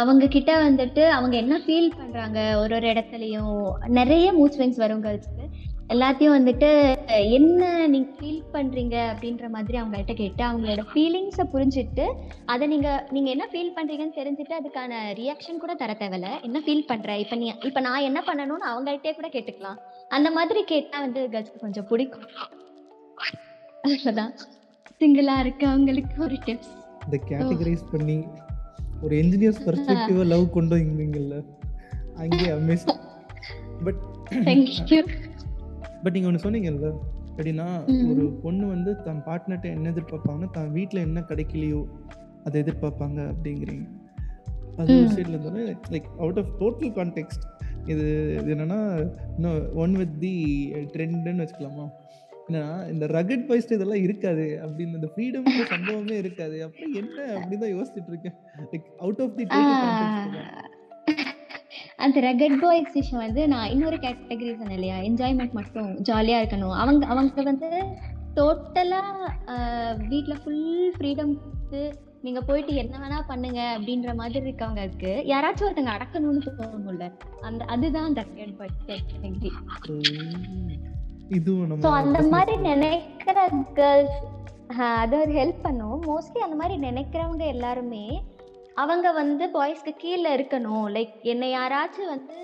அவங்க 0.01 0.27
கிட்ட 0.35 0.51
வந்துட்டு 0.67 1.03
அவங்க 1.17 1.35
என்ன 1.43 1.55
ஃபீல் 1.65 1.91
பண்ணுறாங்க 1.99 2.39
ஒரு 2.61 2.73
ஒரு 2.79 2.87
இடத்துலையும் 2.93 3.57
நிறைய 3.99 4.27
மூட் 4.39 4.57
ஸ்விங்ஸ் 4.57 4.83
வரும் 4.85 5.05
கேர்ள்ஸ்க்கு 5.07 5.47
எல்லாத்தையும் 5.93 6.35
வந்துட்டு 6.37 6.69
என்ன 7.37 7.63
நீங்கள் 7.93 8.17
ஃபீல் 8.19 8.43
பண்ணுறீங்க 8.53 8.97
அப்படின்ற 9.13 9.47
மாதிரி 9.55 9.77
அவங்கள்ட்ட 9.81 10.15
கேட்டு 10.21 10.43
அவங்களோட 10.49 10.83
ஃபீலிங்ஸை 10.91 11.45
புரிஞ்சுட்டு 11.55 12.05
அதை 12.53 12.65
நீங்கள் 12.73 13.01
நீங்கள் 13.15 13.33
என்ன 13.35 13.47
ஃபீல் 13.53 13.73
பண்ணுறீங்கன்னு 13.77 14.19
தெரிஞ்சுட்டு 14.19 14.55
அதுக்கான 14.59 15.01
ரியாக்ஷன் 15.21 15.63
கூட 15.63 15.75
தர 15.81 15.95
தேவையில்ல. 16.03 16.29
என்ன 16.47 16.61
ஃபீல் 16.67 16.87
பண்ணுற 16.91 17.17
இப்போ 17.23 17.37
நீ 17.41 17.47
இப்போ 17.71 17.81
நான் 17.87 18.07
என்ன 18.09 18.21
பண்ணணும்னு 18.29 18.69
அவங்கள்ட்டே 18.73 19.13
கூட 19.19 19.31
கேட்டுக்கலாம். 19.37 19.81
அந்த 20.17 20.31
மாதிரி 20.37 20.63
கேட்டால் 20.73 21.05
வந்து 21.07 21.23
கேர்ள்ஸ்க்கு 21.33 21.65
கொஞ்சம் 21.67 21.89
பிடிக்கும். 21.91 22.27
அவ்வளோதான் 23.89 24.33
சிங்கிளாக 25.01 25.45
இருக்கவங்களுக்கு 25.45 26.17
ஒரு 26.27 26.39
டிப்ஸ் 26.47 26.73
இந்த 27.07 27.19
கேட்டகரைஸ் 27.31 27.85
பண்ணி 27.93 28.19
ஒரு 29.05 29.15
என்ஜினியர்ஸ் 29.23 29.61
பெர்ஸ்பெக்டிவா 29.67 30.25
லவ் 30.35 30.47
கொண்டு 30.59 30.75
வந்தீங்கல்ல 30.79 31.37
அங்கே 32.23 32.49
அமேஸ் 32.59 32.87
பட் 33.87 34.01
தேங்க்யூ 34.49 35.01
பட் 36.03 36.13
நீங்க 36.13 36.29
ஒன்று 36.29 36.51
சொன்னீங்கல்ல 36.51 36.95
எப்படின்னா. 37.37 37.83
ஒரு 38.11 38.33
பொண்ணு 38.43 38.67
வந்து 38.67 39.03
தன் 39.03 39.23
பார்ட்னர்கிட்ட 39.27 39.63
என்ன 39.63 39.91
எதிர்பார்ப்பாங்கன்னா 39.91 40.51
தான் 40.51 40.73
வீட்டில் 40.73 41.01
என்ன 41.01 41.21
கிடைக்கலையோ 41.21 41.87
அதை 42.45 42.63
எதிர்பார்ப்பாங்க 42.63 43.33
அப்படிங்கிறீங்க. 43.33 43.89
அது 44.77 45.05
ஒரு. 45.05 45.15
சைடில் 45.15 45.29
இருந்தாலும் 45.29 45.81
like 45.91 46.05
out 46.19 46.39
of 46.39 46.63
total 46.63 46.91
contact 46.91 47.59
இது 47.87 48.37
இது 48.43 48.55
என்னன்னா 48.55 49.11
இன்னும் 49.37 49.75
ஒன் 49.75 49.93
வித் 49.93 50.21
தி 50.21 50.71
ட்ரெண்டுன்னு 50.75 51.49
வச்சுக்கலாமா? 51.49 51.91
என்னன்னா 52.49 52.93
இந்த 52.93 53.07
ரகட் 53.07 53.45
பாய்ஸ்ட் 53.49 53.73
இதெல்லாம் 53.73 54.03
இருக்காது. 54.03 54.61
அப்படின்னு 54.63 54.95
இந்த 54.95 55.09
ஃப்ரீடம் 55.17 55.49
சம்பவமே 55.71 56.11
இருக்காது. 56.11 56.63
அப்புறம் 56.63 56.93
என்ன? 56.93 57.23
அப்படின்னு 57.23 57.59
தான் 57.59 57.75
யோசிச்சுட்டு 57.75 58.09
இருக்கேன். 58.09 58.33
லைக் 58.73 58.85
அவுட் 58.99 59.21
ஆஃப் 59.21 59.37
தி 59.37 59.45
அந்த 62.05 62.21
ரகட் 62.27 62.59
பாய்ஸ் 62.63 62.93
விஷயம் 62.99 63.25
வந்து 63.25 63.43
நான் 63.53 63.71
இன்னொரு 63.75 63.97
கேட்டகரி 64.05 64.53
சொன்னேன் 64.59 64.79
இல்லையா? 64.79 64.99
என்ஜாய்மெண்ட் 65.09 65.57
மட்டும் 65.59 65.91
ஜாலியாக 66.09 66.43
இருக்கணும். 66.43 66.77
அவங்க 66.83 67.07
அவங்க 67.15 67.43
வந்து 67.51 67.71
டோட்டலாக 68.37 69.33
வீட்டில் 70.11 70.41
ஃபுல் 70.43 70.93
ஃப்ரீடம் 70.97 71.33
கொடுத்து 71.41 71.83
நீங்கள் 72.27 72.47
போயிட்டு 72.49 72.73
என்ன 72.83 72.95
வேணா 73.03 73.19
பண்ணுங்க 73.31 73.61
அப்படின்ற 73.77 74.11
மாதிரி 74.21 74.39
இருக்கவங்க 74.47 74.81
இருக்கு 74.87 75.13
யாராச்சும் 75.33 75.67
ஒருத்தங்க 75.69 75.93
அடக்கணும்னு 75.97 76.55
தோணும்ல. 76.59 77.07
அந்த 77.49 77.61
அதுதான் 77.75 78.09
அந்த 78.11 78.23
ரகட் 78.31 78.57
பாய்ஸ் 78.61 78.83
கேட்டகரி 78.91 79.53
ஸோ 81.85 81.91
அந்த 82.03 82.21
மாதிரி. 82.35 82.55
நினைக்கிற 82.71 83.39
கேர்ள்ஸ் 83.79 84.21
அது 85.03 85.15
ஒரு 85.23 85.33
ஹெல்ப் 85.39 85.63
பண்ணும். 85.67 85.99
மோஸ்ட்லி 86.11 86.41
அந்த 86.47 86.57
மாதிரி 86.61 86.75
நினைக்கிறவங்க 86.89 87.45
எல்லாருமே 87.55 88.05
அவங்க 88.75 89.13
வந்து 89.13 89.45
பாய்ஸ்க்கு 89.55 89.93
கீழே 90.03 90.31
இருக்கணும். 90.37 90.87
லைக் 90.97 91.15
என்னை 91.33 91.49
யாராச்சும் 91.55 92.13
வந்து 92.15 92.37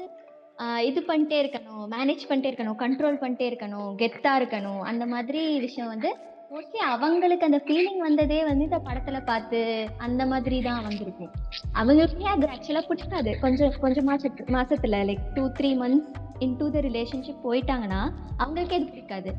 இது 0.88 1.00
பண்ணிட்டே 1.08 1.38
இருக்கணும் 1.42 1.84
மேனேஜ் 1.94 2.22
பண்ணிட்டே 2.28 2.50
இருக்கணும் 2.50 2.78
கண்ட்ரோல் 2.82 3.20
பண்ணிட்டே 3.22 3.46
இருக்கணும் 3.50 3.90
கெத்தாக 4.02 4.40
இருக்கணும் 4.40 4.80
அந்த 4.90 5.06
மாதிரி 5.06 5.42
விஷயம் 5.64 5.92
வந்து 5.94 6.10
மோஸ்ட்லி 6.52 6.80
அவங்களுக்கு 6.92 7.46
அந்த 7.48 7.60
ஃபீலிங் 7.66 8.02
வந்ததே 8.06 8.38
வந்து 8.44 8.64
இந்த 8.64 8.78
படத்தில் 8.78 9.26
பார்த்து 9.30 9.60
அந்த 10.06 10.22
மாதிரி 10.26 10.62
தான் 10.62 10.84
வந்திருக்கும். 10.88 11.32
அவங்களுக்குமே 11.78 12.28
அது 12.34 12.46
ஆக்சுவலாக 12.54 12.84
பிடிக்காது. 12.90 13.30
கொஞ்சம் 13.40 13.72
கொஞ்சம் 13.84 14.08
மாசத்து 14.10 14.46
மாசத்துல 14.56 15.00
like 15.08 15.24
two 15.34 15.44
three 15.58 15.70
months 15.82 16.12
into 16.56 16.70
the 16.70 16.80
relationship 16.88 17.44
போயிட்டாங்கன்னா 17.46 18.02
அவங்களுக்கே 18.42 18.78
இது 18.80 18.90
பிடிக்காது. 18.94 19.32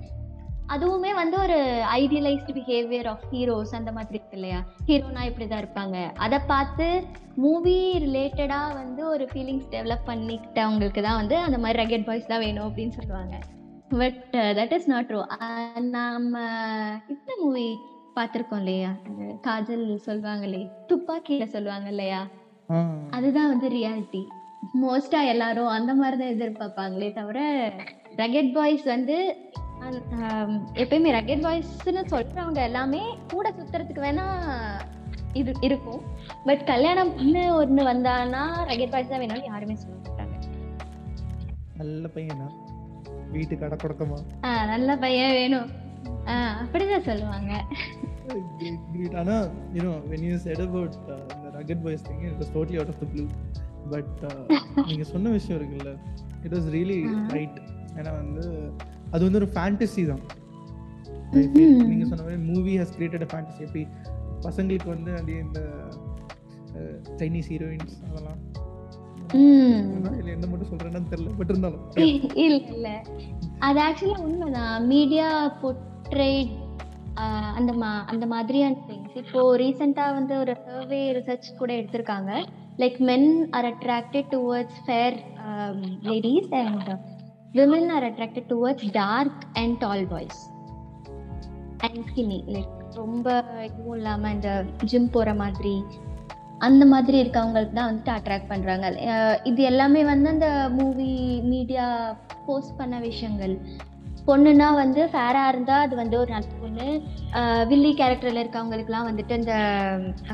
அதுவுமே 0.74 1.12
வந்து 1.20 1.36
ஒரு 1.44 1.58
ஐடியலைஸ்டு 2.00 2.56
பிஹேவியர் 2.58 3.08
ஆஃப் 3.12 3.26
ஹீரோஸ் 3.34 3.74
அந்த 3.80 3.92
மாதிரி 3.98 4.14
இருக்கு 4.16 4.38
இல்லையா? 4.38 4.60
ஹீரோனா 4.88 5.22
இப்படி 5.30 5.46
தான் 5.48 5.62
இருப்பாங்க. 5.64 5.98
அதை 6.26 6.40
பார்த்து 6.52 6.88
மூவி 7.44 7.76
ரிலேட்டடாக 8.06 8.76
வந்து 8.82 9.02
ஒரு 9.14 9.26
ஃபீலிங்ஸ் 9.32 9.70
டெவலப் 9.76 10.08
பண்ணிக்கிட்டவங்களுக்கு 10.10 11.02
தான் 11.08 11.20
வந்து 11.22 11.38
அந்த 11.46 11.58
மாதிரி 11.64 11.80
ரகட் 11.84 12.08
பாய்ஸ் 12.10 12.32
தான் 12.32 12.44
வேணும் 12.46 12.68
அப்படின்னு 12.70 12.96
சொல்லுவாங்க. 13.00 13.36
But 14.02 14.24
that 14.60 14.74
is 14.78 14.90
not 14.94 15.08
true 15.12 15.22
நம்ம 15.98 16.34
இந்த 17.14 17.32
மூவி 17.44 17.68
பார்த்துருக்கோம் 18.18 18.62
இல்லையா? 18.64 18.92
காஜல் 19.48 19.86
சொல்லுவாங்களே 20.08 20.62
துப்பாக்கியில 20.90 21.46
சொல்லுவாங்க 21.56 21.88
இல்லையா? 21.96 22.22
அதுதான் 23.18 23.52
வந்து 23.54 23.68
ரியாலிட்டி 23.78 24.24
மோஸ்டா 24.82 25.20
எல்லாரும் 25.34 25.74
அந்த 25.76 25.92
மாதிரி 26.00 26.18
தான் 26.22 26.34
எதிர்பார்ப்பாங்களே 26.36 27.10
தவிர 27.20 27.40
ரகெட் 28.22 28.52
பாய்ஸ் 28.56 28.86
வந்து 28.96 29.18
எப்பயுமே 30.74 31.12
ரகெட் 31.12 31.46
பாய்ஸ்னு 31.46 32.04
சொல்றவங்க 32.08 32.56
எல்லாமே 32.56 33.18
கூட 33.28 33.52
சுத்துறதுக்கு 33.52 34.02
வேணா 34.02 34.26
இது 35.34 35.54
இருக்கும். 35.62 36.02
பட் 36.46 36.66
கல்யாணம் 36.66 37.16
பண்ண 37.16 37.66
ஒண்ணு 37.66 37.86
வந்தானா 37.88 38.66
ரகெட் 38.66 38.90
பாய்ஸ் 38.90 39.10
தான் 39.10 39.20
வேணும்னு 39.20 39.46
யாருமே 39.46 39.76
சொல்ல 39.76 39.96
மாட்டாங்க. 39.96 40.36
நல்ல 41.76 42.08
பையனா? 42.14 42.52
வீட்டுக்கு 43.32 43.66
அடை 43.66 43.78
கொடுக்கமா? 43.84 44.18
ஆஹ் 44.42 44.68
நல்ல 44.68 44.98
பையன் 44.98 45.32
வேணும். 45.32 45.72
ஆஹ் 46.26 46.54
அப்படிதான் 46.64 47.02
சொல்லுவாங்க. 47.02 47.64
Great. 48.94 49.16
ஆனா 49.16 49.42
you 49.74 49.82
know 49.82 49.94
when 50.10 50.20
you 50.20 50.36
said 50.46 50.60
about 50.60 50.94
uh, 51.08 51.20
the 51.44 51.60
rugged 51.60 51.82
boys 51.86 52.02
thing 52.08 52.20
it 52.22 52.38
was 52.40 52.50
totally 52.56 52.80
out 52.80 52.88
of 52.88 53.00
the 53.00 53.08
blue. 53.14 53.28
But 53.90 54.32
நீங்க 54.88 55.04
சொன்ன 55.04 55.30
விஷயம் 55.30 55.62
இருக்குல்ல 55.62 55.98
இட் 56.44 56.54
வாஸ் 56.54 56.68
ரியலி 56.72 57.28
ரைட் 57.28 57.60
ஏன்னா 57.96 58.12
வந்து 58.12 58.74
அது 59.14 59.22
வந்து 59.26 59.40
ஒரு 59.42 59.50
ஃபேண்டசி 59.54 60.04
தான். 60.12 60.24
நீங்க 61.88 62.06
சொன்ன 62.10 62.24
மாதிரி 62.24 62.42
movie 62.50 62.74
has 62.80 62.94
created 62.96 63.26
a 63.26 63.32
fantasy 63.32 63.62
எப்படி 63.68 63.84
பசங்களுக்கு 64.46 64.90
வந்து 64.96 65.12
அப்படியே 65.18 65.40
இந்த 65.46 65.60
சைனீஸ் 67.20 67.50
ஹீரோயின்ஸ் 67.54 67.96
அதெல்லாம். 68.08 68.40
என்ன 70.34 70.46
மட்டும் 70.50 70.70
சொல்றேன்னு 70.72 71.10
தெரியல 71.14 71.34
பட் 71.40 71.52
இருந்தாலும் 71.52 71.84
இல்ல 72.46 72.60
இல்ல. 72.76 72.88
அது 73.68 73.80
ஆக்சுவலா 73.88 74.20
உண்மைதான். 74.28 74.78
மீடியா 74.94 75.28
பொட்ரேட் 75.62 76.54
அந்த 77.60 77.72
மா 77.82 77.92
அந்த 78.12 78.26
மாதிரியான 78.34 78.80
திங்ஸ் 78.88 79.16
இப்போ 79.22 79.42
ரீசெண்டா 79.62 80.06
வந்து 80.18 80.34
ஒரு 80.44 80.54
சர்வே 80.66 81.00
ரிசர்ச் 81.18 81.48
கூட 81.62 81.72
எடுத்திருக்காங்க. 81.80 82.32
Like 82.82 82.98
men 83.10 83.28
are 83.58 83.68
attracted 83.72 84.30
towards 84.34 84.80
fair 84.86 85.18
ladies 86.10 86.52
and 86.60 86.90
women 87.56 87.90
are 87.96 88.06
attracted 88.08 88.46
towards 88.52 88.82
dark 88.98 89.44
and 89.62 89.78
tall 89.84 90.06
boys 90.08 90.40
and 91.86 92.02
skinny 92.08 92.40
like 92.56 92.74
ரொம்ப 93.00 93.28
இதுவும் 93.68 93.96
இல்லாம 93.96 94.32
இந்த 94.36 94.52
ஜிம் 94.92 95.10
போற 95.16 95.34
மாதிரி 95.42 95.76
அந்த 96.68 96.84
மாதிரி 96.92 97.18
இருக்கவங்களுக்கு 97.24 97.76
தான் 97.80 97.90
வந்துட்டு 97.90 98.12
அட்ராக்ட் 98.18 98.52
பண்றாங்க. 98.52 98.88
இது 99.50 99.62
எல்லாமே 99.72 100.02
வந்து 100.12 100.30
அந்த 100.34 100.48
மூவி 100.78 101.10
மீடியா 101.52 101.86
போஸ்ட் 102.46 102.78
பண்ண 102.78 103.00
விஷயங்கள். 103.00 103.54
பொண்ணுனா 104.28 104.70
வந்து 104.82 105.02
ஃபேராக 105.12 105.52
இருந்தால் 105.52 105.84
அது 105.88 105.96
வந்து 105.96 106.16
ஒரு 106.22 106.32
நல்ல 106.36 106.48
பொண்ணு. 106.62 106.88
வில்லி 107.72 107.92
கேரக்டரில் 108.00 108.42
இருக்கவங்களுக்குலாம் 108.44 109.10
வந்துட்டு 109.10 109.36
இந்த 109.42 109.54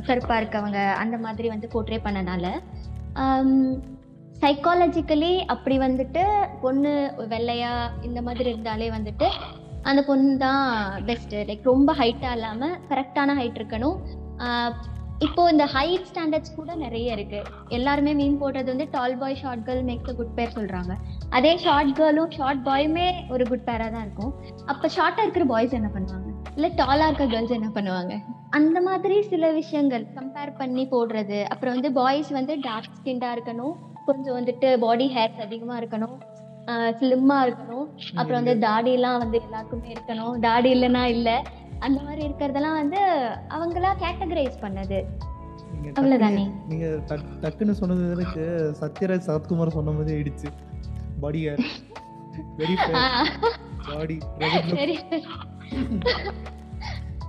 கருப்பாக 0.08 0.42
இருக்கவங்க 0.44 0.80
அந்த 1.04 1.18
மாதிரி 1.26 1.50
வந்து 1.56 1.70
போர்ட்ரே 1.74 2.00
பண்ணனால. 2.08 2.46
சைக்காலஜிக்கலி 4.44 5.34
அப்படி 5.54 5.76
வந்துட்டு 5.84 6.24
பொண்ணு 6.64 6.94
வெள்ளையா 7.34 7.74
இந்த 8.08 8.20
மாதிரி 8.28 8.48
இருந்தாலே 8.54 8.88
வந்துட்டு 8.96 9.28
அந்த 9.90 10.02
பொண்ணு 10.08 10.32
தான் 10.48 10.66
பெஸ்ட் 11.10 11.36
லைக் 11.50 11.70
ரொம்ப 11.72 11.94
ஹைட்டா 12.00 12.32
இல்லாம 12.38 12.70
கரெக்டான 12.90 13.36
ஹைட் 13.40 13.60
இருக்கணும். 13.60 13.98
இப்போ 15.26 15.42
இந்த 15.54 15.66
ஹைட் 15.76 16.08
ஸ்டாண்டர்ட்ஸ் 16.10 16.56
கூட 16.58 16.72
நிறைய 16.84 17.16
இருக்கு. 17.18 17.40
எல்லாருமே 17.78 18.14
மீன் 18.22 18.40
போடுறது 18.42 18.70
வந்து 18.74 18.88
tall 18.96 19.16
boy 19.22 19.40
short 19.42 19.64
girl 19.68 19.86
makes 19.90 20.18
good 20.20 20.36
pair 20.40 20.56
சொல்றாங்க. 20.58 20.94
அதே 21.38 21.54
ஷார்ட் 21.66 21.94
கேர்ளும் 22.00 22.34
ஷார்ட் 22.38 22.64
பாயுமே 22.68 23.08
ஒரு 23.36 23.46
குட் 23.52 23.66
பேரா 23.70 23.88
தான் 23.96 24.06
இருக்கும். 24.08 24.34
அப்ப 24.74 24.92
ஷார்ட்டா 24.98 25.26
இருக்கிற 25.28 25.48
பாய்ஸ் 25.54 25.78
என்ன 25.80 25.92
பண்ணுவாங்க? 25.96 26.30
இல்ல 26.58 26.70
டாலா 26.82 27.08
இருக்க 27.10 27.28
கேர்ள்ஸ் 27.36 27.58
என்ன 27.60 27.72
பண்ணுவாங்க? 27.78 28.16
அந்த 28.60 28.78
மாதிரி 28.90 29.16
சில 29.32 29.46
விஷயங்கள் 29.62 30.06
கம்பேர் 30.20 30.54
பண்ணி 30.62 30.86
போடுறது. 30.96 31.40
அப்புறம் 31.54 31.76
வந்து 31.78 31.92
பாய்ஸ் 32.02 32.32
வந்து 32.40 32.56
டார்க் 32.68 32.98
ஸ்கின்டா 33.00 33.32
இருக்கணும். 33.38 33.76
கொஞ்சம் 34.06 34.38
வந்துட்டு 34.38 34.78
பாடி 34.78 35.16
ஹேர்ஸ் 35.16 35.42
அதிகமா 35.42 35.80
இருக்கணும். 35.80 36.18
ஸ்லிம்மா 36.66 37.50
இருக்கணும். 37.50 37.88
அப்புறம் 38.16 38.44
வந்து 38.44 38.60
தாடி 38.60 38.94
எல்லாம் 38.94 39.18
வந்து 39.18 39.42
எல்லாருக்குமே 39.42 39.94
இருக்கணும். 39.94 40.40
தாடி 40.40 40.74
இல்லைன்னா 40.74 41.04
இல்ல. 41.04 41.44
அந்த 41.80 42.02
மாதிரி 42.02 42.28
இருக்கிறதெல்லாம் 42.28 42.74
வந்து 42.74 43.00
அவங்களா 43.50 43.94
கேட்டகரைஸ் 44.00 44.54
பண்ணது. 44.62 45.04
அவ்வளவுதானே. 45.84 46.52
நீங்க 46.68 46.86
டக்- 46.86 47.42
டக்குன்னு 47.42 47.72
சொன்னது 47.72 48.12
எனக்கு 48.12 48.76
சத்யராஜ் 48.80 49.30
சரத்குமார் 49.30 49.68
சொன்ன 49.68 49.92
மாதிரி 49.92 50.22
ஆயிடுச்சு. 50.22 50.46
பாடி 51.22 51.48
ஹேர் 51.48 51.66
வெரி 52.58 52.76
பாடி 53.88 54.20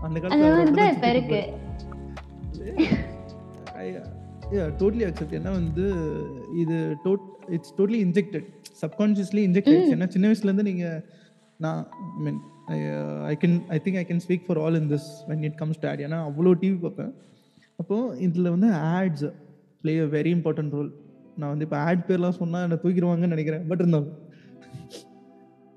அந்த 0.02 0.21
தான் 0.21 0.62
இப்ப 0.62 0.83
காலத்துல 0.83 1.11
இருக்கு 1.11 1.62
டோட்லி 4.81 5.05
அக்செப்ட் 5.09 5.37
ஏன்னா 5.41 5.53
வந்து 5.61 5.85
இது 6.63 6.77
டோட் 7.05 7.25
it's 7.49 7.75
totally 7.79 8.01
injected 8.07 8.49
subconsciously 8.83 9.43
inject 9.49 9.71
ஆயிடுச்சு 9.73 9.97
ஏன்னா 9.97 10.09
சின்ன 10.09 10.29
வயசுல 10.29 10.51
இருந்து 10.51 10.67
நீங்க 10.71 11.05
நான் 11.61 11.81
I 12.19 12.21
mean 12.27 12.41
I 13.31 13.35
can 13.43 13.57
I 13.69 13.79
think 13.85 13.99
I 14.03 14.05
can 14.11 14.23
speak 14.26 14.45
for 14.47 14.61
all 14.65 14.78
in 14.80 14.91
this 14.95 15.09
when 15.30 15.45
it 15.49 15.57
comes 15.63 15.80
to 15.83 15.89
ad 15.89 16.00
ஏன்னா 16.00 16.19
அவ்வளோ 16.28 16.52
டிவி 16.63 16.76
பார்ப்பேன். 16.87 17.13
அப்போ 17.80 17.97
இதுல 18.26 18.50
வந்து 18.57 18.71
ads 18.97 19.25
play 19.83 19.95
a 19.99 20.09
very 20.17 20.33
important 20.39 20.75
role 20.76 20.91
நான் 21.37 21.52
வந்து 21.52 21.65
இப்போ 21.65 21.78
ஆட் 21.78 22.04
பேர்லாம் 22.09 22.39
சொன்னா 22.43 22.63
என்ன 22.63 22.78
தூக்கிடுவாங்கன்னு 22.85 23.35
நினைக்கிறேன். 23.37 23.65
பட் 23.69 23.80
இருந்தாலும். 23.80 24.13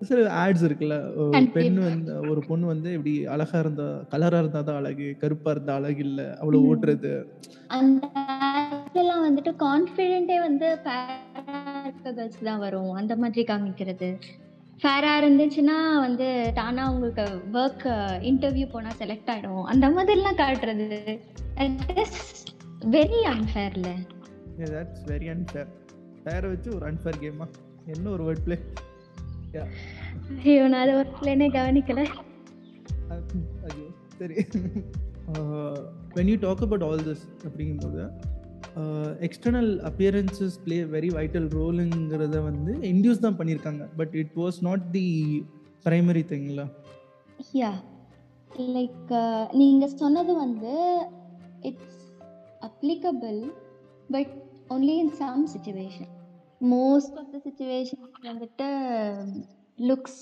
சில 0.01 0.23
ஆட்ஸ் 0.41 0.63
இருக்குல்ல. 0.67 0.95
பெண் 1.55 1.77
வந்து 1.86 2.13
ஒரு 2.31 2.41
பொண்ணு 2.47 2.65
வந்து 2.71 2.89
இப்படி 2.95 3.13
அழகா 3.33 3.60
இருந்தா 3.63 3.88
கலரா 4.12 4.39
இருந்தா 4.43 4.62
தான் 4.67 4.79
அழகு 4.81 5.07
கருப்பா 5.21 5.51
இருந்தா 5.55 5.75
அழகு 5.79 6.01
இல்ல 6.07 6.21
அவ்வளவு. 6.41 6.67
ஓட்டுறது. 6.71 7.13
அந்த 7.77 8.07
எல்லாம் 9.01 9.23
வந்துட்டு 9.27 9.53
கான்ஃபிடென்ட்டே 9.65 10.38
வந்து 10.47 10.67
ஃபேரா 10.83 11.55
கேர்ள்ஸ் 12.03 12.43
தான் 12.49 12.62
வரும். 12.65 12.91
அந்த 13.01 13.15
மாதிரி 13.23 13.45
காமிக்கிறது. 13.51 14.10
ஃபேரா 14.81 15.12
இருந்துச்சுன்னா 15.21 15.77
வந்து 16.05 16.27
தானா 16.60 16.83
உங்களுக்கு 16.93 17.25
ஒர்க் 17.62 17.88
இன்டர்வியூ 18.31 18.67
போனா 18.73 18.91
செலக்ட் 19.01 19.31
ஆயிடும். 19.33 19.63
அந்த 19.73 19.88
மாதிரிலாம் 19.95 20.41
காட்டுறது. 20.43 20.88
வெரி 22.97 23.21
அன்ஃபேர்ல 23.33 23.89
தட்ஸ் 24.73 25.05
வெரி 25.12 25.27
அன்ஃபேர் 25.33 25.71
பேரை 26.25 26.47
வச்சு 26.51 26.69
ஒரு 26.75 26.86
அன்ஃபேர் 26.91 27.19
கேமா 27.23 27.47
என்ன 27.93 28.05
ஒரு 28.15 28.23
வேர்ட் 28.27 28.45
பிளே 28.45 28.57
ஐயோ 30.45 30.63
நான் 30.67 30.83
அதை 30.85 30.93
ஒர்க்லனே 31.01 31.47
கவனிக்கல. 31.57 32.01
ஐயோ 33.67 33.87
சரி. 34.19 34.35
When 36.17 36.29
you 36.31 36.37
talk 36.47 36.63
about 36.65 36.85
all 36.89 37.05
this 37.09 37.25
அப்படிங்கும்போது 37.47 38.03
external 39.27 39.71
appearances 39.89 40.55
play 40.63 40.77
very 40.95 41.09
vital 41.09 41.47
ரோலுங்கிறத 41.57 42.41
வந்து 42.43 42.73
இன்டியூஸ் 42.91 43.23
தான் 43.25 43.37
பண்ணியிருக்காங்க. 43.39 43.83
But 43.95 44.13
it 44.21 44.35
was 44.35 44.59
not 44.61 44.85
the 44.91 45.05
primary 45.85 46.23
திங்ல 46.33 46.63
yeah 47.61 47.71
like 48.75 49.11
நீங்க 49.51 49.87
சொன்னது 50.01 50.35
வந்து 50.35 50.73
it's 51.61 52.03
applicable 52.61 53.39
but 54.11 54.33
only 54.69 54.95
in 55.03 55.13
some 55.21 55.43
situation 55.53 56.11
most 56.61 57.17
of 57.21 57.31
the 57.33 57.39
situation 57.47 58.03
வந்துட்டு 58.29 58.67
looks 59.79 60.21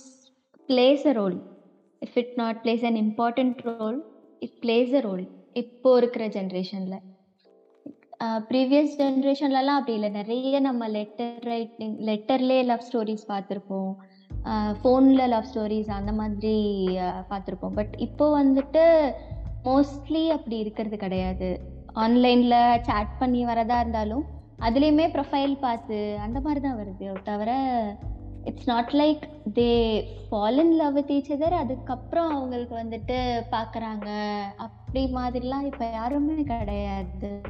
plays 0.70 1.06
a 1.12 1.14
role 1.20 1.38
if 2.02 2.18
it 2.22 2.34
not 2.38 2.60
plays 2.64 2.86
an 2.90 3.00
important 3.06 3.62
role 3.70 4.00
it 4.42 4.56
plays 4.64 4.94
a 4.94 5.04
role 5.10 5.26
இப்போ 5.56 5.92
இருக்கிற 5.98 6.26
ஜென்ரேஷனில் 6.38 7.02
previous 8.50 8.94
ஜென்ரேஷன்லலாம் 9.00 9.80
அப்படி 9.80 9.96
இல்லை. 9.98 10.10
நிறைய 10.10 10.60
நம்ம 10.60 10.88
லெட்டர் 10.98 11.48
ரைட்டிங் 11.54 11.96
லெட்டர்லேயே 12.10 12.64
லவ் 12.70 12.86
ஸ்டோரிஸ் 12.88 13.26
பார்த்துருப்போம். 13.32 13.92
ஃபோனில் 14.80 15.24
லவ் 15.34 15.50
ஸ்டோரிஸ் 15.52 15.90
அந்த 15.98 16.12
மாதிரி 16.12 16.56
பார்த்துருப்போம். 17.32 17.76
பட் 17.80 17.94
இப்போ 18.06 18.26
வந்துட்டு 18.42 18.84
மோஸ்ட்லி 19.66 20.24
அப்படி 20.38 20.58
இருக்கிறது 20.64 20.98
கிடையாது. 20.98 21.50
ஆன்லைனில் 22.04 22.58
சேட் 22.88 23.14
பண்ணி 23.20 23.42
வரதா 23.46 23.78
இருந்தாலும் 23.84 24.24
அதுலேயுமே 24.60 25.06
ப்ரொஃபைல் 25.16 25.56
பார்த்து 25.60 26.18
அந்த 26.22 26.40
மாதிரி 26.40 26.62
தான் 26.62 26.78
வருது 26.78 27.22
தவிர 27.24 27.52
it's 28.44 28.68
not 28.68 28.92
like 28.94 29.24
they 29.54 29.70
fall 30.30 30.60
in 30.64 30.76
love 30.76 30.94
with 30.94 31.12
each 31.12 31.32
other 31.36 31.56
அதுக்கப்புறம் 31.62 32.30
அவங்களுக்கு 32.30 32.76
வந்துட்டு 32.76 33.18
பார்க்குறாங்க. 33.52 34.08
அப்படி 34.56 35.04
மாதிரிலாம் 35.14 35.66
இப்போ 35.72 35.90
யாருமே 35.92 36.44
கிடையாது. 36.44 37.42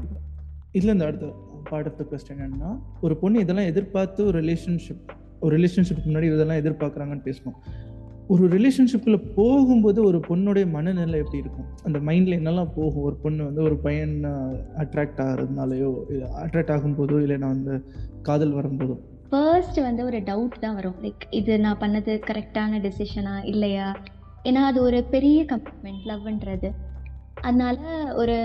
இதில் 0.72 0.94
இந்த 0.94 1.06
அடுத்த 1.06 1.34
பார்ட் 1.70 1.88
ஆஃப் 1.88 1.98
த 1.98 2.06
கொஸ்டின் 2.12 2.42
என்னன்னா 2.46 2.80
ஒரு 3.02 3.18
பொண்ணு 3.18 3.40
இதெல்லாம் 3.40 3.66
எதிர்பார்த்து 3.66 4.26
ஒரு 4.26 4.42
ரிலேஷன்ஷிப் 4.42 5.06
ஒரு 5.40 5.58
ரிலேஷன்ஷிப் 5.58 6.06
முன்னாடி 6.06 6.24
இதெல்லாம் 6.24 6.62
எதிர்பார்க்குறாங்கன்னு 6.64 7.28
பேசணும். 7.30 7.58
ஒரு 8.34 8.44
ரிலேஷன்ஷிப்பில் 8.48 9.18
போகும்போது 9.36 10.00
ஒரு 10.04 10.20
பொண்ணுடைய 10.28 10.66
மனநிலை 10.70 11.18
எப்படி 11.20 11.42
இருக்கும்? 11.44 11.68
அந்த 11.84 11.98
மைண்டில் 12.00 12.38
என்னெல்லாம் 12.38 12.72
போகும்? 12.76 13.04
ஒரு 13.08 13.16
பொண்ணு 13.16 13.42
வந்து 13.44 13.62
ஒரு 13.62 13.76
பையன் 13.78 14.16
அட்ராக்ட் 14.84 15.22
ஆகிறதுனாலையோ 15.26 15.92
இல்லை 16.10 16.28
அட்ராக்ட் 16.44 16.74
ஆகும்போதோ 16.76 17.18
இல்லை 17.22 17.38
நான் 17.38 17.56
வந்து 17.56 17.76
காதல் 18.22 18.56
வரும்போதோ? 18.56 18.96
ஃபர்ஸ்ட் 19.30 19.80
வந்து 19.80 20.02
ஒரு 20.06 20.18
டவுட் 20.30 20.58
தான் 20.60 20.76
வரும். 20.76 20.98
லைக் 21.04 21.24
இது 21.30 21.60
நான் 21.60 21.82
பண்ணது 21.84 22.16
கரெக்டான 22.30 22.82
டெசிஷனா 22.88 23.36
இல்லையா? 23.54 23.88
ஏன்னா 24.44 24.64
அது 24.72 24.82
ஒரு 24.82 25.04
பெரிய 25.14 25.46
கமிட்மெண்ட் 25.52 26.04
லவ்ன்றது 26.12 26.72
அதனால 27.42 27.78
ஒரு 28.16 28.36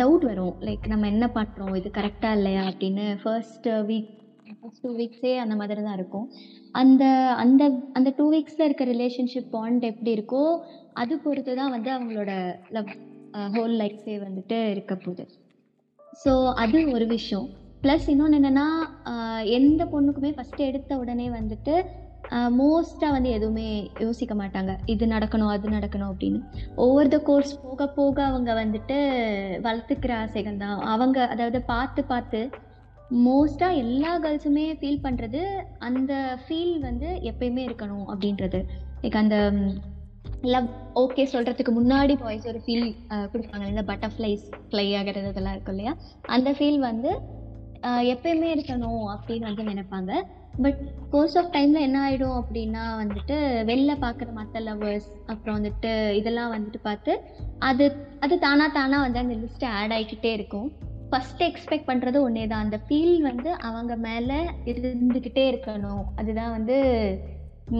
டவுட் 0.00 0.24
வரும். 0.30 0.56
லைக் 0.60 0.84
நம்ம 0.86 1.06
என்ன 1.06 1.26
பண்ணுறோம் 1.34 1.76
இது 1.76 1.90
கரெக்டாக 2.00 2.38
இல்லையா? 2.40 2.64
அப்படின்னு 2.64 3.06
ஃபர்ஸ்ட் 3.22 3.68
வீக் 3.90 4.10
ஃபர்ஸ்ட் 4.58 4.82
டூ 4.84 4.90
வீக்ஸே 4.98 5.32
அந்த 5.44 5.54
மாதிரி 5.60 5.80
தான் 5.86 5.98
இருக்கும். 5.98 6.26
அந்த 6.82 7.04
அந்த 7.42 7.62
அந்த 7.98 8.08
டூ 8.18 8.26
வீக்ஸில் 8.34 8.66
இருக்க 8.66 8.84
ரிலேஷன்ஷிப் 8.92 9.50
பாண்ட் 9.56 9.84
எப்படி 9.90 10.10
இருக்கோ 10.16 10.44
அது 11.02 11.14
பொறுத்து 11.24 11.52
தான் 11.60 11.74
வந்து 11.76 11.90
அவங்களோட 11.96 12.32
லவ் 12.76 12.90
ஹோல் 13.56 13.74
லைஃபே 13.82 14.16
வந்துட்டு 14.26 14.58
இருக்க 14.74 14.94
போகுது. 15.04 15.24
ஸோ 16.22 16.32
அது 16.62 16.78
ஒரு 16.94 17.06
விஷயம். 17.16 17.46
ப்ளஸ் 17.84 18.06
இன்னொன்று 18.12 18.38
என்னென்னா 18.40 18.66
எந்த 19.58 19.82
பொண்ணுக்குமே 19.92 20.30
ஃபஸ்ட்டு 20.36 20.66
எடுத்த 20.70 20.98
உடனே 21.02 21.28
வந்துட்டு 21.38 21.74
மோஸ்ட்டாக 22.58 23.14
வந்து 23.14 23.30
எதுவுமே 23.36 23.68
யோசிக்க 24.04 24.34
மாட்டாங்க. 24.40 24.72
இது 24.92 25.04
நடக்கணும் 25.14 25.52
அது 25.54 25.72
நடக்கணும் 25.76 26.10
அப்படின்னு. 26.12 26.40
ஓவர் 26.84 27.10
த 27.14 27.18
கோர்ஸ் 27.28 27.54
போக 27.64 27.88
போக 27.96 28.18
அவங்க 28.30 28.50
வந்துட்டு 28.60 28.98
வளர்த்துக்கிற 29.66 30.12
ஆசைகள் 30.24 30.60
தான் 30.62 30.78
அவங்க 30.92 31.18
அதாவது 31.34 31.60
பார்த்து 31.72 32.02
பார்த்து 32.12 32.40
மோஸ்ட்டாக 33.26 33.80
எல்லா 33.82 34.10
கேர்ள்ஸுமே 34.24 34.66
ஃபீல் 34.80 35.02
பண்ணுறது 35.06 35.40
அந்த 35.88 36.12
ஃபீல் 36.44 36.74
வந்து 36.88 37.08
எப்பயுமே 37.30 37.62
இருக்கணும் 37.68 38.06
அப்படின்றது. 38.12 38.60
லைக் 39.02 39.18
அந்த 39.22 39.36
லவ் 40.54 40.68
ஓகே 41.02 41.24
சொல்கிறதுக்கு 41.32 41.72
முன்னாடி 41.78 42.14
பாய்ஸ் 42.22 42.46
ஒரு 42.52 42.60
ஃபீல் 42.64 42.86
கொடுப்பாங்க. 43.32 43.64
இந்த 43.72 43.82
பட்டர்ஃப்ளைஸ் 43.90 44.44
ஃப்ளை 44.68 44.86
ஆகிறது 44.98 45.32
இதெல்லாம் 45.32 45.56
இருக்கும் 45.56 45.76
இல்லையா? 45.76 45.94
அந்த 46.36 46.50
ஃபீல் 46.58 46.78
வந்து 46.88 47.10
எப்பயுமே 48.12 48.48
இருக்கணும் 48.54 49.04
அப்படின்னு 49.12 49.48
வந்து 49.50 49.62
நினைப்பாங்க. 49.70 50.12
பட் 50.64 50.80
கோர்ஸ் 51.12 51.36
ஆஃப் 51.40 51.52
டைமில் 51.54 51.84
என்ன 51.86 51.98
ஆகிடும் 52.06 52.38
அப்படின்னா 52.40 52.84
வந்துட்டு 53.02 53.36
வெளில 53.70 53.92
பார்க்குற 54.04 54.28
மற்ற 54.38 54.60
லவ்வர்ஸ் 54.60 55.08
அப்புறம் 55.26 55.56
வந்துட்டு 55.58 55.92
இதெல்லாம் 56.20 56.52
வந்துட்டு 56.54 56.80
பார்த்து 56.82 57.12
அது 57.70 57.84
அது 58.20 58.36
தானா 58.46 58.66
தானாக 58.78 59.04
வந்து 59.06 59.22
அந்த 59.24 59.36
லிஸ்ட்டு 59.42 59.70
ஆட் 59.80 59.94
ஆகிக்கிட்டே 59.98 60.32
இருக்கும். 60.38 60.68
ஃபர்ஸ்ட் 61.12 61.42
எக்ஸ்பெக்ட் 61.42 61.88
பண்றது 61.90 62.18
ஒன்னே 62.26 62.44
தான் 62.52 62.64
அந்த 62.64 62.78
ஃபீல் 62.88 63.18
வந்து 63.28 63.50
அவங்க 63.68 63.96
மேல 64.08 64.30
இருந்துகிட்டே 64.64 65.44
இருக்கணும். 65.52 66.04
அதுதான் 66.16 66.52
வந்து 66.56 66.76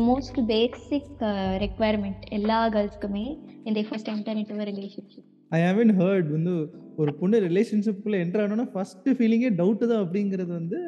மோஸ்ட் 0.09 0.41
பேசிக் 0.47 1.21
ரெக்குவயர்மெண்ட் 1.65 2.25
எல்லா 2.31 2.59
கேர்ள்ஸ்க்குமே 2.75 3.25
இந்த 3.65 3.83
first 3.89 4.11
enter 4.11 4.39
into 4.41 4.67
relationship 4.71 5.29
I 5.49 5.61
haven't 5.63 5.93
heard 6.01 6.31
வந்து 6.37 6.55
ஒரு 6.97 7.15
பொண்ணு 7.15 7.41
ரிலேஷன்ஷிப்புக்குள்ள 7.41 8.19
என்டர் 8.25 8.45
ஆனோன்னா 8.45 8.67
ஃபர்ஸ்ட் 8.75 9.09
ஃபீலிங்கே 9.09 9.51
டவுட் 9.61 9.89
தான் 9.93 10.05
அப்படிங்கிறது 10.05 10.53
வந்து 10.61 10.81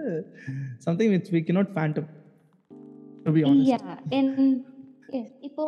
something 0.86 1.12
which 1.14 1.32
we 1.34 1.42
honest. 3.48 3.70
Yeah 3.72 5.22
இப்போ 5.40 5.64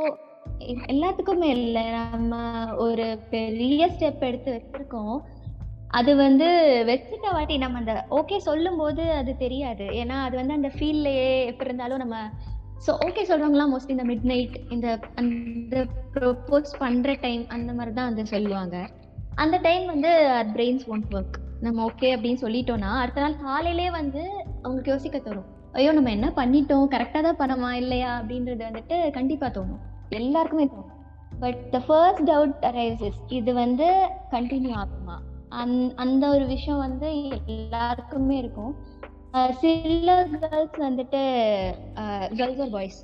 எல்லாத்துக்குமே 0.93 1.49
இல்லை. 1.59 1.85
நம்ம 1.91 2.33
ஒரு 2.85 3.07
பெரிய 3.31 3.89
ஸ்டெப் 3.95 4.27
எடுத்து 4.29 4.51
வச்சிருக்கோம். 4.57 5.17
அது 5.90 6.16
வந்து 6.16 6.46
வச்சுட்ட 6.87 7.33
வாட்டி 7.33 7.59
நம்ம 7.59 7.79
அந்த 7.79 8.07
ஓகே 8.11 8.37
சொல்லும்போது 8.37 9.12
அது 9.12 9.37
தெரியாது. 9.37 9.85
ஏன்னா 9.85 10.16
அது 10.22 10.37
வந்து 10.37 10.55
அந்த 10.55 10.70
ஃபீல்லையே 10.79 11.46
எப்படி 11.46 11.70
இருந்தாலும் 11.70 11.99
நம்ம 11.99 12.16
ஸோ 12.87 12.92
ஓகே 13.07 13.22
சொல்றவங்களாம் 13.29 13.72
மோஸ்ட்லி 13.72 13.94
இந்த 13.96 14.05
மிட் 14.05 14.27
நைட் 14.33 14.57
இந்த 14.70 14.99
அந்த 15.16 15.87
ப்ரொப்போஸ் 16.14 16.79
பண்ற 16.79 17.14
டைம் 17.14 17.44
அந்த 17.49 17.72
மாதிரி 17.72 17.94
தான் 17.94 18.05
வந்து 18.05 18.27
சொல்லுவாங்க. 18.27 18.77
அந்த 19.37 19.57
டைம் 19.59 19.87
வந்து 19.87 20.11
பிரெயின்ஸ் 20.55 20.87
ஒன்ட் 20.88 21.14
ஒர்க் 21.14 21.37
நம்ம 21.61 21.85
ஓகே 21.85 22.09
அப்படின்னு 22.16 22.42
சொல்லிட்டோம்னா 22.42 22.90
அடுத்த 23.03 23.20
நாள் 23.20 23.37
காலையிலே 23.40 23.90
வந்து 23.90 24.22
அவங்களுக்கு 24.62 24.90
யோசிக்க 24.90 25.18
தரும் 25.18 25.49
ஐயோ 25.72 25.92
நம்ம 25.92 26.11
என்ன 26.11 26.33
பண்ணிட்டோம்? 26.37 26.85
கரெக்டாக 26.94 27.22
தான் 27.22 27.40
பண்ணமா? 27.40 27.72
இல்லையா? 27.72 28.20
அப்படின்றது 28.20 28.62
வந்துட்டு 28.68 29.11
கண்டிப்பாக 29.11 29.61
தோணும். 29.61 29.83
எல்லாருக்குமே 30.09 30.64
தோணும். 30.64 30.92
But 31.40 31.70
the 31.70 31.79
first 31.87 32.31
doubt 32.31 32.62
arises 32.62 33.18
இது 33.29 33.55
வந்து 33.55 34.09
கண்டினியூ 34.31 34.75
ஆகுமா? 34.75 35.16
அந் 35.49 35.75
அந்த 35.95 36.25
ஒரு 36.29 36.47
விஷயம் 36.47 36.79
வந்து 36.79 37.09
எல்லாருக்குமே 37.47 38.37
இருக்கும். 38.39 38.73
சில 39.61 40.15
கேர்ள்ஸ் 40.33 40.79
வந்துட்டு 40.79 41.21
girls 42.37 42.61
are 42.61 42.71
boys 42.71 42.99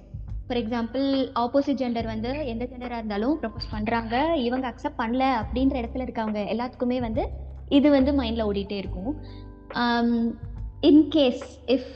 for 0.47 0.61
example 0.61 1.07
opposite 1.43 1.81
gender 1.83 2.07
வந்து 2.07 2.47
எந்த 2.47 2.65
ஜெண்டராக 2.65 3.01
இருந்தாலும் 3.01 3.35
ப்ரப்போஸ் 3.43 3.73
பண்ணுறாங்க 3.73 4.15
இவங்க 4.35 4.67
அக்செப்ட் 4.71 5.01
பண்ணல 5.03 5.27
அப்படின்ற 5.43 5.77
இடத்துல 5.83 6.07
இருக்கவங்க 6.07 6.41
எல்லாத்துக்குமே 6.55 7.01
வந்து 7.01 7.25
இது 7.69 7.91
வந்து 7.91 8.13
மைண்டில் 8.13 8.47
ஓடிட்டே 8.49 8.79
இருக்கும். 8.85 9.13
In case 10.81 11.45
if 11.67 11.93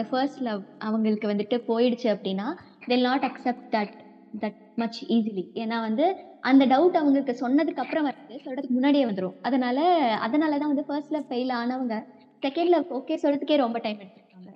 the 0.00 0.04
first 0.10 0.40
love 0.40 0.62
அவங்களுக்கு 0.78 1.28
வந்துட்டு 1.28 1.58
போயிடுச்சு 1.68 2.08
அப்படின்னா 2.14 2.48
they'll 2.88 3.08
not 3.10 3.24
accept 3.24 3.66
that 3.70 3.94
that 4.34 4.58
much 4.74 5.00
easily 5.08 5.44
ஏன்னா 5.54 5.76
வந்து 5.80 6.04
அந்த 6.40 6.64
டவுட் 6.66 6.98
அவங்களுக்கு 7.00 7.34
சொன்னதுக்கு 7.40 7.82
அப்புறம் 7.84 8.04
வந்து 8.04 8.36
சொல்றதுக்கு 8.44 8.76
முன்னாடியே 8.76 9.06
வந்துடும் 9.06 9.38
அதனால 9.42 9.78
அதனால 10.18 10.58
தான் 10.58 10.72
வந்து 10.72 10.86
ஃபர்ஸ்ட்ல 10.88 11.16
லவ் 11.16 11.28
ஃபெயில் 11.30 11.52
ஆனவங்க 11.52 11.96
செகண்ட் 12.42 12.90
ஓகே 12.98 13.16
சொல்றதுக்கே 13.22 13.56
ரொம்ப 13.56 13.78
டைம் 13.78 14.00
எடுத்துருக்காங்க. 14.00 14.50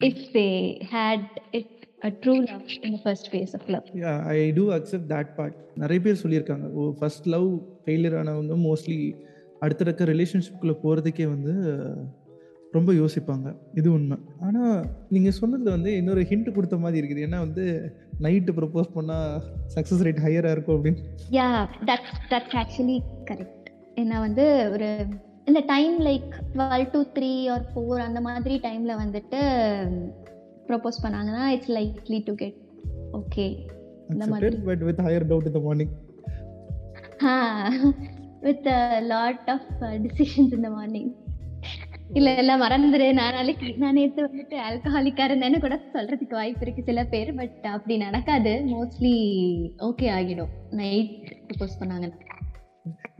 If 0.00 0.24
they 0.32 0.46
had 0.94 1.26
it 1.52 1.72
a 2.02 2.10
true 2.22 2.34
love 2.48 2.64
in 2.88 2.98
first 3.04 3.28
phase 3.32 3.54
of 3.58 3.68
love 3.68 3.86
yeah 4.02 4.14
I 4.34 4.38
do 4.52 4.64
accept 4.72 5.08
that 5.08 5.32
part 5.36 5.58
நிறைய 5.74 6.00
பேர் 6.00 6.22
சொல்லியிருக்காங்க. 6.24 6.66
ஓ 6.72 6.90
ஃபர்ஸ்ட் 7.00 7.28
லவ் 7.28 7.48
ஃபெயிலியர் 7.84 8.16
ஆனவங்க 8.22 8.56
மோஸ்ட்லி 8.68 9.00
அடுத்த 9.62 9.84
இருக்க 9.84 10.04
ரிலேஷன்ஷிப்குள்ளே 10.04 10.76
போகிறதுக்கே 10.84 11.26
வந்து 11.26 11.54
ரொம்ப 12.76 12.90
யோசிப்பாங்க. 12.92 13.48
இது 13.78 13.88
உண்மை. 13.92 14.16
ஆனால் 14.46 14.76
நீங்கள் 15.14 15.36
சொன்னதில் 15.38 15.74
வந்து 15.76 15.92
இன்னொரு 16.00 16.22
ஹிண்ட் 16.30 16.54
கொடுத்த 16.56 16.76
மாதிரி 16.84 17.00
இருக்குது. 17.00 17.24
ஏன்னா 17.26 17.38
வந்து 17.46 17.64
நைட்டு 18.26 18.52
ப்ரப்போஸ் 18.58 18.90
பண்ணால் 18.96 19.32
சக்ஸஸ் 19.74 20.04
ரேட் 20.06 20.22
ஹையராக 20.26 20.54
இருக்கும் 20.56 20.76
அப்படின்னு. 20.76 21.02
Yeah 21.38 21.48
that 21.88 22.06
that's 22.32 22.56
actually 22.62 22.98
correct 23.30 23.68
ஏன்னா 24.02 24.18
வந்து 24.26 24.44
ஒரு 24.74 24.88
இந்த 25.50 25.60
time 25.72 25.94
like 26.08 26.30
twelve 26.54 26.86
to 26.94 27.00
three 27.16 27.32
or 27.54 27.64
four 27.72 28.00
அந்த 28.08 28.20
மாதிரி 28.26 28.56
டைம்ல 28.66 28.94
வந்துட்டு 29.02 29.40
ப்ரப்போஸ் 30.68 31.02
பண்ணாங்கன்னா 31.04 31.44
it's 31.54 31.72
likely 31.78 32.20
to 32.28 32.34
get 32.42 32.58
okay 33.20 33.46
இந்த 34.12 34.26
மாதிரி. 34.26 34.60
பட் 34.70 34.84
வித் 34.88 35.02
ஹையர் 35.08 35.26
டவுட் 35.32 35.50
இந்த 35.50 35.62
morning 35.66 35.92
with 38.46 38.68
lot 39.14 39.50
of 39.56 39.68
decisions 40.06 40.54
இந்த 40.58 40.70
மார்னிங் 40.70 41.10
இல்ல 42.18 42.28
இல்ல 42.42 42.52
மறந்துரு. 42.62 43.06
நான் 43.18 43.34
நாளைக்கு 43.36 43.66
நான் 43.82 43.96
நேத்து 43.98 44.20
வந்துட்டு 44.26 44.56
ஆல்கஹாலிக்கா 44.68 45.24
இருந்தேன்னு 45.28 45.58
கூட 45.64 45.76
சொல்றதுக்கு 45.94 46.34
வாய்ப்பு 46.38 46.64
இருக்கு 46.66 46.82
சில 46.88 47.02
பேர் 47.12 47.30
பட் 47.40 47.66
அப்படி 47.74 47.96
நடக்காது. 48.06 48.52
மோஸ்ட்லி 48.72 49.14
ஓகே 49.88 50.08
ஆகிடும். 50.16 50.50
நைட் 50.80 51.12
ப்ரொபோஸ் 51.48 51.78
பண்ணாங்க 51.80 52.08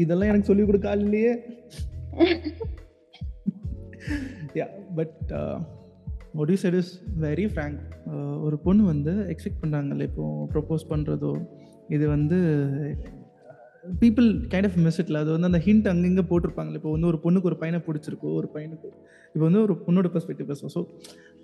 இதெல்லாம் 0.04 0.30
எனக்கு 0.30 0.48
சொல்லிக் 0.50 0.68
கொடுக்க 0.68 0.92
ஆள் 0.92 1.04
இல்லையே 1.06 1.32
yeah 4.58 4.66
but 4.98 5.32
other 6.42 6.54
side 6.62 6.78
is 6.80 6.92
very 7.24 7.46
frank 7.52 7.80
ஒரு 8.46 8.56
பொண்ணு 8.66 8.82
வந்து 8.92 9.12
எக்ஸ்பெக்ட் 9.32 9.62
பண்ணுறாங்கல்ல 9.62 10.06
இப்போ 10.10 10.24
ப்ரொப்போஸ் 10.54 10.90
பண்ணுறதோ 10.92 11.32
இது 11.96 12.04
வந்து 12.16 12.38
பீப்புள் 14.02 14.28
கைண்ட் 14.52 14.68
ஆஃப் 14.68 14.76
மிஸ்இட்ல 14.86 15.20
அது 15.22 15.30
வந்து 15.34 15.48
அந்த 15.50 15.60
ஹிண்ட் 15.66 15.86
அங்கங்கே 15.92 16.24
போட்டிருப்பாங்கல்ல. 16.30 16.78
இப்போ 16.80 16.90
வந்து 16.96 17.08
ஒரு 17.10 17.18
பொண்ணுக்கு 17.24 17.48
ஒரு 17.50 17.58
பையனை 17.62 17.80
பிடிச்சிருக்கோ 17.86 18.30
ஒரு 18.40 18.48
பையனுக்கு. 18.54 18.88
இப்போ 19.34 19.44
வந்து 19.46 19.62
ஒரு 19.66 19.74
பொண்ணோட 19.86 20.08
பெர்ஸ்பெக்டிவ் 20.14 20.48
பேசுவோம். 20.50 20.72
ஸோ 20.76 20.80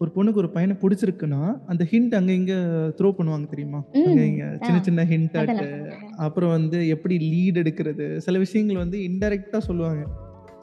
ஒரு 0.01 0.11
பொண்ணுக்கு 0.17 0.41
ஒரு 0.43 0.51
பையனை 0.57 0.77
பிடிச்சிருக்குன்னா 0.83 1.43
அந்த 1.73 1.83
ஹிண்ட் 1.93 2.15
அங்கே 2.19 2.35
இங்கே 2.41 2.59
த்ரோ 2.99 3.11
பண்ணுவாங்க 3.19 3.49
தெரியுமா? 3.55 3.81
இங்கே 3.95 4.49
சின்ன. 4.67 4.81
சின்ன 4.89 5.07
ஹிண்ட் 5.13 5.37
அதெல்லாம் 5.43 6.17
அப்புறம் 6.27 6.55
வந்து 6.57 6.81
எப்படி 6.97 7.17
லீட் 7.33 7.61
எடுக்கிறது? 7.63 8.07
சில 8.27 8.39
விஷயங்கள் 8.39 8.83
வந்து 8.85 8.99
இன்டெரக்டா 9.09 9.61
சொல்லுவாங்க. 9.69 10.05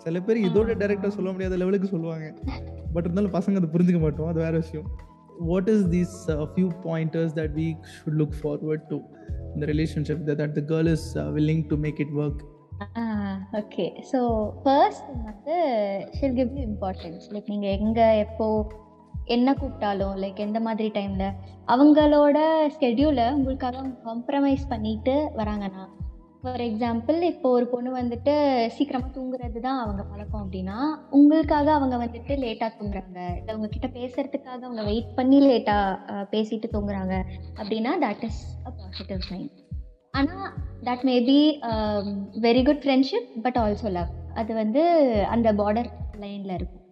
சில 0.05 0.19
பேர் 0.19 0.45
இதோட 0.47 0.71
டைரக்டா 0.81 1.09
சொல்ல 1.17 1.31
முடியாத 1.31 1.57
லெவலுக்கு 1.61 1.93
சொல்லுவாங்க. 1.95 2.27
பட் 2.93 3.05
இருந்தாலும் 3.05 3.35
பசங்க 3.37 3.59
அதை 3.61 3.69
புரிஞ்சுக்க 3.75 3.99
மாட்டோம். 4.05 4.29
அது 4.31 4.39
வேற 4.45 4.55
விஷயம். 4.63 4.87
What 5.49 5.69
is 5.69 5.85
these 5.89 6.15
few 6.51 6.67
pointers 6.85 7.33
that 7.33 7.55
we 7.55 7.67
should 7.93 8.19
look 8.21 8.35
forward 8.41 8.85
to 8.89 8.99
இந்த 9.55 9.65
relationship 9.65 10.23
that 10.31 10.55
the 10.55 10.63
girl 10.71 10.89
is 10.93 11.07
willing 11.37 11.65
to 11.67 11.77
make 11.77 11.99
it 11.99 12.15
work 12.23 12.43
okay 13.55 13.85
so 14.11 14.19
first 14.63 15.09
வந்து 15.25 15.57
she'll 16.17 16.37
give 16.39 16.49
you 16.57 16.63
importance 16.63 17.27
like 17.33 17.49
நீங்கள் 17.49 17.75
எங்கே 17.79 18.07
எப்போ 18.19 18.47
என்ன 19.27 19.49
கூப்பிட்டாலும் 19.53 20.15
லைக் 20.21 20.39
எந்த 20.39 20.59
மாதிரி 20.59 20.87
டைமில் 20.95 21.27
அவங்களோட 21.67 22.37
ஸ்கெடியூலை 22.73 23.27
உங்களுக்காக 23.33 23.77
அவங்க 23.77 23.99
காம்ப்ரமைஸ் 24.03 24.65
பண்ணிட்டு 24.69 25.13
வராங்கன்னா 25.37 25.83
ஃபார் 26.43 26.61
எக்ஸாம்பிள் 26.61 27.17
இப்போ 27.23 27.47
ஒரு 27.49 27.65
பொண்ணு 27.67 27.89
வந்துட்டு 27.97 28.33
சீக்கிரமாக 28.67 29.11
தூங்குறது 29.17 29.59
தான் 29.59 29.77
அவங்க 29.79 30.01
பழக்கம் 30.03 30.41
அப்படின்னா 30.43 30.77
உங்களுக்காக 31.09 31.67
அவங்க 31.73 31.95
வந்துட்டு 32.01 32.33
லேட்டாக 32.41 32.71
தூங்குறாங்க. 32.79 33.19
இல்லை 33.37 33.51
உங்ககிட்ட 33.55 33.87
பேசுறதுக்காக 33.93 34.59
அவங்க 34.59 34.83
வெயிட் 34.83 35.13
பண்ணி 35.15 35.37
லேட்டாக 35.45 36.25
பேசிட்டு 36.31 36.69
தூங்குறாங்க 36.73 37.13
அப்படின்னா 37.55 37.93
that 38.01 38.23
is 38.23 38.41
a 38.63 38.73
positive 38.79 39.21
sign 39.29 39.47
ஆனால் 40.11 40.49
that 40.83 41.05
may 41.09 41.15
be 41.21 41.39
very 42.47 42.63
good 42.65 42.83
friendship 42.85 43.29
but 43.41 43.57
also 43.57 43.91
love 43.91 44.11
அது 44.33 44.51
வந்து 44.53 44.83
அந்த 45.29 45.53
பார்டர் 45.53 45.89
லைனில் 46.17 46.55
இருக்கும். 46.55 46.83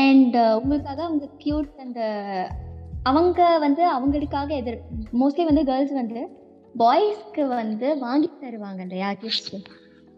அண்ட் 0.00 0.34
uh, 0.36 0.52
உங்களுக்காக 0.60 1.00
அவங்க 1.02 1.28
க்யூட் 1.44 1.70
அந்த 1.76 2.00
uh, 2.40 2.48
அவங்க 3.02 3.58
வந்து 3.58 3.82
அவங்களுக்காக 3.96 4.50
எதிர் 4.54 4.82
மோஸ்ட்லி 5.22 5.44
வந்து 5.44 5.64
கேர்ள்ஸ் 5.64 5.96
வந்து 6.02 6.20
பாய்ஸ்க்கு 6.78 7.42
வந்து 7.48 7.98
வாங்கி 7.98 8.30
தருவாங்க 8.42 8.80
இல்லையா 8.80 9.10
கிஃப்ட்ஸ் 9.12 9.54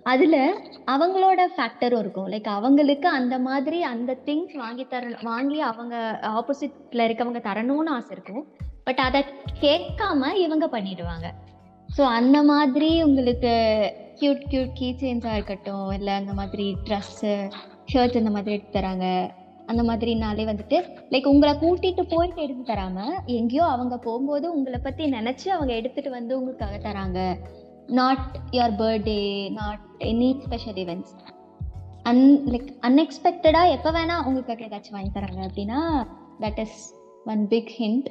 அதில் 0.03 0.41
அவங்களோட 0.87 1.41
ஃபேக்டரும் 1.55 1.99
இருக்கும். 1.99 2.29
லைக் 2.29 2.49
அவங்களுக்கு 2.49 3.09
அந்த 3.09 3.39
மாதிரி 3.39 3.83
அந்த 3.83 4.17
திங்ஸ் 4.27 4.57
வாங்கி 4.57 4.87
தர 4.87 5.11
வாங்கி 5.23 5.61
அவங்க 5.61 5.95
ஆப்போசிட்டில் 6.39 7.05
இருக்கவங்க 7.07 7.41
தரணும்னு 7.49 7.95
ஆசை 7.97 8.11
இருக்கும். 8.11 8.45
பட் 8.85 8.99
அதை 8.99 9.25
கேட்காம 9.61 10.33
இவங்க 10.35 10.67
பண்ணிடுவாங்க. 10.67 11.29
ஸோ 11.97 12.03
அந்த 12.19 12.43
மாதிரி 12.43 13.03
உங்களுக்கு 13.03 13.53
க்யூட் 14.21 14.43
க்யூட் 14.51 14.75
கீ 14.75 14.97
செயின்ஸாக 15.01 15.39
இருக்கட்டும் 15.39 15.91
இல்லை 15.91 16.13
அந்த 16.15 16.33
மாதிரி 16.33 16.77
ட்ரெஸ்ஸு 16.85 17.53
ஷர்ட்ஸ் 17.93 18.21
இந்த 18.23 18.31
மாதிரி 18.31 18.57
எடுத்து 18.57 18.81
தராங்க. 18.81 19.07
அந்த 19.73 19.83
மாதிரினாலே 19.83 20.45
வந்துட்டு 20.51 20.79
லைக் 21.11 21.27
உங்களை 21.27 21.53
கூட்டிட்டு 21.55 22.03
போயிட்டு 22.09 22.43
எடுத்து 22.43 22.73
தராம 22.73 22.99
எங்கேயோ 23.33 23.65
அவங்க 23.67 23.97
போகும்போது 23.99 24.47
உங்களை 24.55 24.79
பத்தி 24.83 25.05
நினைச்சு 25.11 25.49
அவங்க 25.49 25.73
எடுத்துட்டு 25.75 26.11
வந்து 26.11 26.33
உங்களுக்காக 26.39 26.79
தராங்க. 26.79 27.19
Not 27.93 28.25
your 28.51 28.75
birthday 28.79 29.21
not 29.53 29.85
any 30.05 30.29
special 30.43 30.81
events 30.83 31.15
an 32.03 32.25
like 32.47 32.71
அன்எக்ஸ்பெக்டடா 32.83 33.63
எப்போ 33.71 33.91
வேணா 33.91 34.17
உங்களுக்கு 34.27 34.67
ஏதாச்சும் 34.69 34.97
வாங்கி 34.99 35.13
தராங்க 35.15 35.41
அப்படின்னா 35.49 35.81
that 36.41 36.61
is 36.61 36.81
one 37.27 37.43
big 37.49 37.73
hint 37.79 38.09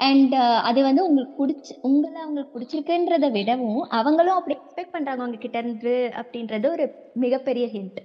and 0.00 0.34
அது 0.62 0.80
வந்து 0.82 1.02
உங்களுக்கு 1.04 1.34
பிடிச்சி 1.40 1.72
உங்களை 1.80 2.20
அவங்களுக்கு 2.20 2.54
பிடிச்சிருக்குன்றத 2.54 3.30
விடவும் 3.30 3.82
அவங்களும் 3.90 4.36
அப்படி 4.36 4.56
எக்ஸ்பெக்ட் 4.58 4.94
பண்ணுறாங்க 4.94 5.22
அவங்க 5.22 5.36
கிட்ட 5.36 5.58
இருந்து 5.58 5.94
அப்படின்றது 6.14 6.68
ஒரு 6.68 6.86
மிகப்பெரிய 7.14 7.66
ஹிண்ட் 7.66 8.00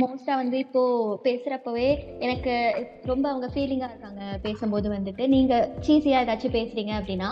மோஸ்டா 0.00 0.34
வந்து 0.40 0.56
இப்போ 0.64 0.82
பேசுறப்பவே 1.24 1.88
எனக்கு 2.26 2.52
ரொம்ப 3.10 3.24
அவங்க 3.30 3.48
ஃபீலிங்கா 3.54 3.88
இருக்காங்க 3.90 4.22
பேசும்போது 4.42 4.88
வந்துட்டு. 4.94 5.24
நீங்க 5.34 5.54
சீசியா 5.86 6.20
ஏதாச்சும் 6.22 6.56
பேசுறீங்க 6.58 6.92
அப்படின்னா 7.00 7.30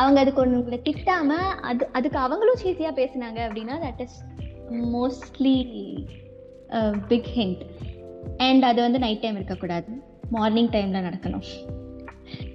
அவங்க 0.00 0.18
அதுக்கு 0.22 0.42
ஒன்று 0.42 0.60
உங்களை 0.60 0.78
திட்டாம 0.88 1.38
அது 1.70 1.86
அதுக்கு 1.92 2.18
அவங்களும் 2.18 2.62
சீசியா 2.64 2.92
பேசுனாங்க 3.00 3.40
அப்படின்னா 3.46 3.76
that 3.86 4.02
is 4.06 4.18
mostly 4.96 5.56
big 7.12 7.30
hint 7.38 7.62
and 8.46 8.64
அது 8.70 8.80
வந்து 8.86 9.00
நைட் 9.04 9.22
டைம் 9.24 9.38
இருக்கக்கூடாது. 9.40 9.90
மார்னிங் 10.36 10.70
டைம்ல 10.74 11.00
நடக்கணும். 11.08 11.46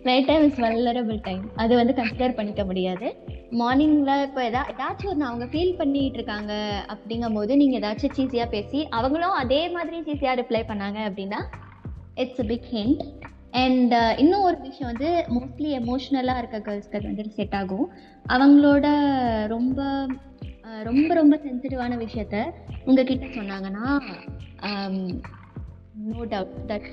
Night 0.07 0.29
time 0.29 0.45
is 0.49 0.61
vulnerable 0.65 1.19
time 1.27 1.43
அது 1.63 1.73
வந்து 1.81 1.93
கன்சிடர் 1.97 2.37
பண்ணிக்க 2.37 2.61
முடியாது. 2.65 3.07
மார்னிங்ல 3.51 4.23
இப்போ 4.23 4.41
எதா 4.43 4.61
ஏதாச்சும் 4.67 5.09
ஒன்று 5.09 5.25
அவங்க 5.25 5.45
ஃபீல் 5.45 5.77
பண்ணிட்டு 5.77 6.17
இருக்காங்க 6.17 6.53
அப்படிங்கும்போது 6.89 7.55
நீங்க 7.55 7.77
ஏதாச்சும் 7.79 8.15
சீஸியாக 8.17 8.49
பேசி 8.49 8.87
அவங்களும் 8.89 9.31
அதே 9.33 9.69
மாதிரி 9.69 9.97
சீஸியா 10.01 10.33
ரிப்ளை 10.33 10.63
பண்ணாங்க 10.67 10.99
அப்படின்னா 11.07 11.39
it's 12.15 12.41
a 12.41 12.47
big 12.47 12.69
hint 12.71 13.03
and 13.53 13.93
இன்னும் 14.17 14.41
ஒரு 14.41 14.57
விஷயம் 14.61 14.91
வந்து 14.91 15.09
மோஸ்ட்லி 15.35 15.69
எமோஷ்னலாக 15.79 16.37
இருக்க 16.37 16.57
கேர்ள்ஸ்க்கு 16.59 16.97
அது 16.97 17.07
வந்து 17.07 17.35
செட் 17.37 17.55
ஆகும். 17.55 17.87
அவங்களோட 18.25 18.87
ரொம்ப 19.47 19.79
ரொம்ப 20.83 21.13
ரொம்ப 21.13 21.35
சென்சிட்டிவான 21.43 21.97
விஷயத்த 21.97 22.37
உங்ககிட்ட 22.85 23.25
சொன்னாங்கன்னா 23.37 23.85
நோ 26.03 26.19
டவுட் 26.25 26.57
தட் 26.67 26.89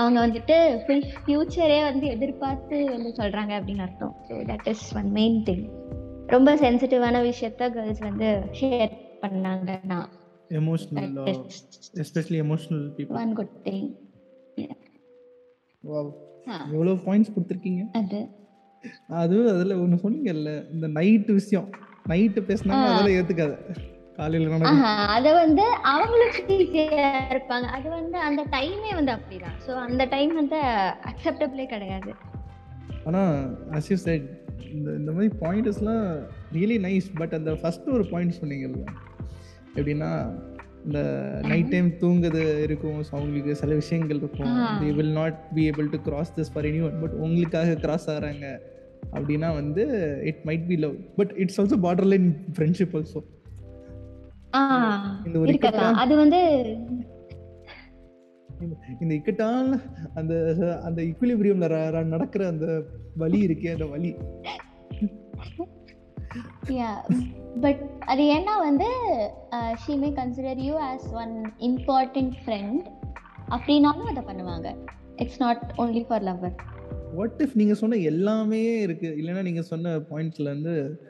அவங்க 0.00 0.18
வந்துட்டு 0.26 0.56
ஃபுல் 0.82 1.04
ஃப்யூச்சரே 1.20 1.78
வந்து 1.88 2.06
எதிர்பார்த்து 2.06 2.76
வந்து 2.94 3.10
சொல்றாங்க 3.20 3.52
அப்படின்னு 3.58 3.84
அர்த்தம். 3.86 4.14
So 4.28 4.34
that 4.50 4.68
is 4.72 4.86
one 4.96 5.10
main 5.18 5.38
thing 5.48 5.64
ரொம்ப 6.34 6.52
சென்சிட்டிவான 6.56 7.16
விஷயத்த 7.28 7.70
கேர்ள்ஸ் 7.74 8.02
வந்து 8.08 8.28
ஷேர் 8.60 8.92
பண்ணாங்கன்னா 9.22 9.98
emotional 10.60 11.14
especially 12.04 12.40
emotional 12.46 12.84
people 12.96 13.18
one 13.22 13.34
good 13.40 13.54
thing 13.68 13.88
wow 15.84 16.10
எவ்வளோ 16.74 16.92
பாயிண்ட்ஸ் 17.06 17.32
கொடுத்துருக்கீங்க? 17.34 17.82
அது. 18.00 18.18
அது 19.20 19.36
அதில் 19.52 19.80
ஒன்று 19.82 19.96
சொன்னீங்கல்ல 20.04 20.50
இந்த 20.74 20.86
நைட்டு 20.96 21.32
விஷயம். 21.32 21.68
நைட்டு 22.08 22.40
பேசினாங்க 22.48 22.86
அதெல்லாம் 22.88 23.16
ஏற்றுக்காத 23.18 23.54
அத 24.24 25.28
வந்து 25.42 25.64
அவங்களும் 25.92 26.36
ஈஸியா 26.54 27.08
இருப்பாங்க. 27.32 27.66
அது 27.76 27.86
வந்து 27.96 28.18
அந்த 28.28 28.42
டைமே 28.54 28.90
வந்து 28.98 29.12
அப்படிதான். 29.16 29.56
ஸோ 29.66 29.72
அந்த 29.86 30.02
டைம் 30.14 30.32
வந்து 30.40 30.58
அக்செப்டபிளே 31.10 31.66
கிடையாது. 31.74 32.12
ஆனால் 33.08 33.34
அஸ் 33.78 33.90
யூ 33.92 33.96
செட் 34.06 34.26
இந்த 34.76 34.88
இந்த 35.00 35.10
மாதிரி 35.16 35.30
பாயிண்ட்ஸ்லாம் 35.44 36.06
ரியலி 36.56 36.78
நைஸ் 36.86 37.08
பட் 37.20 37.34
அந்த 37.38 37.50
ஃபர்ஸ்ட் 37.60 37.88
ஒரு 37.96 38.06
பாயிண்ட் 38.12 38.38
சொன்னீங்கல்ல 38.40 38.82
எப்படின்னா 39.76 40.10
இந்த 40.86 41.00
நைட் 41.50 41.70
டைம் 41.74 41.88
தூங்குது 42.02 42.42
இருக்கும் 42.66 42.98
ஸோ 43.06 43.12
அவங்களுக்கு 43.18 43.52
சில 43.62 43.74
விஷயங்கள் 43.82 44.20
இருக்கும். 44.22 44.56
They 44.80 44.90
will 44.98 45.14
not 45.20 45.38
be 45.54 45.62
able 45.70 45.88
to 45.94 46.00
cross 46.08 46.34
this 46.36 46.52
for 46.54 46.68
any 46.70 46.82
one 46.88 46.98
but 47.04 47.16
உங்களுக்காக 47.24 47.78
கிராஸ் 47.84 48.08
ஆகிறாங்க 48.14 48.46
அப்படின்னா 49.16 49.48
வந்து 49.60 49.84
it 50.30 50.42
might 50.50 50.68
be 50.70 50.76
love 50.84 50.94
but 51.18 51.32
it's 51.42 51.58
also 51.62 51.78
border 51.86 52.10
line 52.12 52.28
friendship 52.56 52.94
also 52.98 53.22
ah 54.52 55.26
இந்த 55.26 55.38
ஒரு 55.38 55.48
இருக்கலாம் 55.48 55.94
அது 55.94 56.16
வந்து 56.16 56.40
இந்த 59.00 59.14
இக்கட்டான 59.14 59.78
அந்த 60.14 60.34
அந்த 60.84 61.02
இக்குலிபிரியம்ல 61.02 62.04
நடக்கிற 62.04 62.46
அந்த 62.46 62.82
வலி 63.16 63.46
இருக்கே 63.46 63.72
அந்த 63.72 63.86
வலி. 63.86 64.14
பட் 67.60 67.80
அது 68.06 68.22
ஏன்னா 68.22 68.54
வந்து 68.58 68.88
she 69.82 69.98
may 69.98 70.08
consider 70.10 70.56
you 70.56 70.74
as 70.78 71.06
one 71.12 71.34
important 71.58 72.34
friend 72.44 72.86
அப்படின்னாலும் 73.48 74.10
அதை 74.12 74.22
பண்ணுவாங்க. 74.30 74.76
It's 75.16 75.38
not 75.38 75.72
only 75.78 76.06
for 76.06 76.22
lover 76.22 76.56
what 77.14 77.42
if 77.44 77.54
நீங்க 77.54 77.74
சொன்ன 77.74 77.96
எல்லாமே 77.96 78.80
இருக்கு. 78.80 79.08
இல்லைன்னா 79.20 79.42
நீங்க 79.42 79.62
சொன்ன 79.62 79.96
பாயிண்ட்ஸ்ல 79.96 80.48
இருந்து 80.50 81.00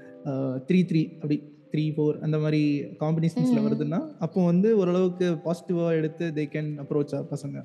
த்ரீ 0.68 0.80
த்ரீ 0.90 1.14
அப்படி. 1.14 1.55
த்ரீ 1.76 1.92
ஃபோர் 1.94 2.18
அந்த 2.20 2.38
மாதிரி 2.38 2.60
காம்பினேஷன்ஸ்ல 3.00 3.60
ம். 3.60 3.66
வருதுன்னா 3.66 3.98
அப்போ 4.18 4.44
வந்து 4.44 4.78
ஓரளவுக்கு 4.78 5.26
பாசிட்டிவா 5.44 5.92
எடுத்து 5.92 6.24
தே 6.34 6.44
கேன் 6.52 6.70
அப்ரோச் 6.78 7.14
பசங்க. 7.30 7.56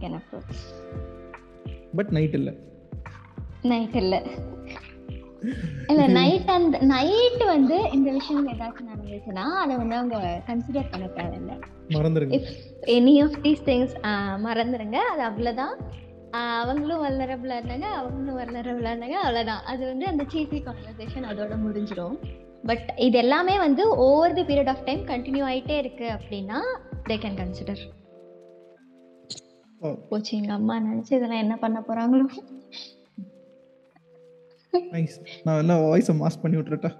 கேன் 0.00 0.16
அப்ரோச் 0.16 0.62
பட் 1.94 2.08
நைட் 2.08 2.34
இல்ல. 2.34 2.50
நைட் 3.62 3.96
இல்ல. 3.96 4.16
இல்ல 5.88 6.06
நைட் 6.08 6.50
அந்த 6.50 6.78
நைட் 6.86 7.44
வந்து 7.46 7.76
இந்த 7.92 8.10
விஷயம் 8.12 8.48
ஏதாச்சும் 8.48 8.90
நடந்துச்சுன்னா 8.90 9.44
அதை 9.58 9.76
வந்து 9.76 9.96
அவங்க 9.96 10.18
கன்சிடர் 10.46 10.90
பண்ண 10.90 11.06
தேவையில்லை. 11.08 11.56
மறந்துருங்க. 11.88 12.40
எனி 12.96 13.14
ஆஃப் 13.22 13.38
தீஸ் 13.42 13.64
திங்ஸ் 13.64 13.94
மறந்துடுங்க 14.44 14.98
அது 15.12 15.22
அவ்வளோதான் 15.22 15.76
அவங்களும் 16.32 17.04
வல்லரபிளாக 17.04 17.58
இருந்தாங்க 17.60 17.88
அவங்களும் 17.98 18.38
வல்லரபிளாக 18.38 18.92
இருந்தாங்க 18.92 19.18
அவ்வளோதான் 19.22 19.62
அது 19.64 19.82
வந்து 19.86 20.06
அந்த 20.06 20.24
சீசி 20.28 20.58
கான்வர்சேஷன் 20.64 21.28
அதோட 21.30 21.54
முடிஞ்சிடும் 21.62 22.16
பட் 22.64 22.88
இது 22.98 23.18
எல்லாமே 23.18 23.54
வந்து 23.58 23.82
over 24.04 24.34
the 24.34 24.42
period 24.42 24.70
of 24.70 24.84
time 24.84 25.02
continue 25.08 25.44
ஆயிட்டே 25.44 25.76
இருக்கு 25.78 26.06
அப்படின்னா 26.16 26.58
தே 27.08 27.16
கேன் 27.18 27.38
கன்சிடர் 27.38 27.82
ஓ. 29.80 29.88
போச்சு 30.08 30.32
எங்க 30.36 30.52
அம்மா 30.52 30.74
நினைச்சு 30.84 31.12
இதெல்லாம் 31.12 31.42
என்ன 31.42 31.56
பண்ண 31.56 31.78
போறாங்களோ. 31.80 32.24
நான் 35.44 35.60
என்ன 35.60 35.74
வாய்ஸை 35.84 36.14
மாஸ் 36.18 36.40
பண்ணி 36.40 36.56
விட்டுறட்டா? 36.56 36.90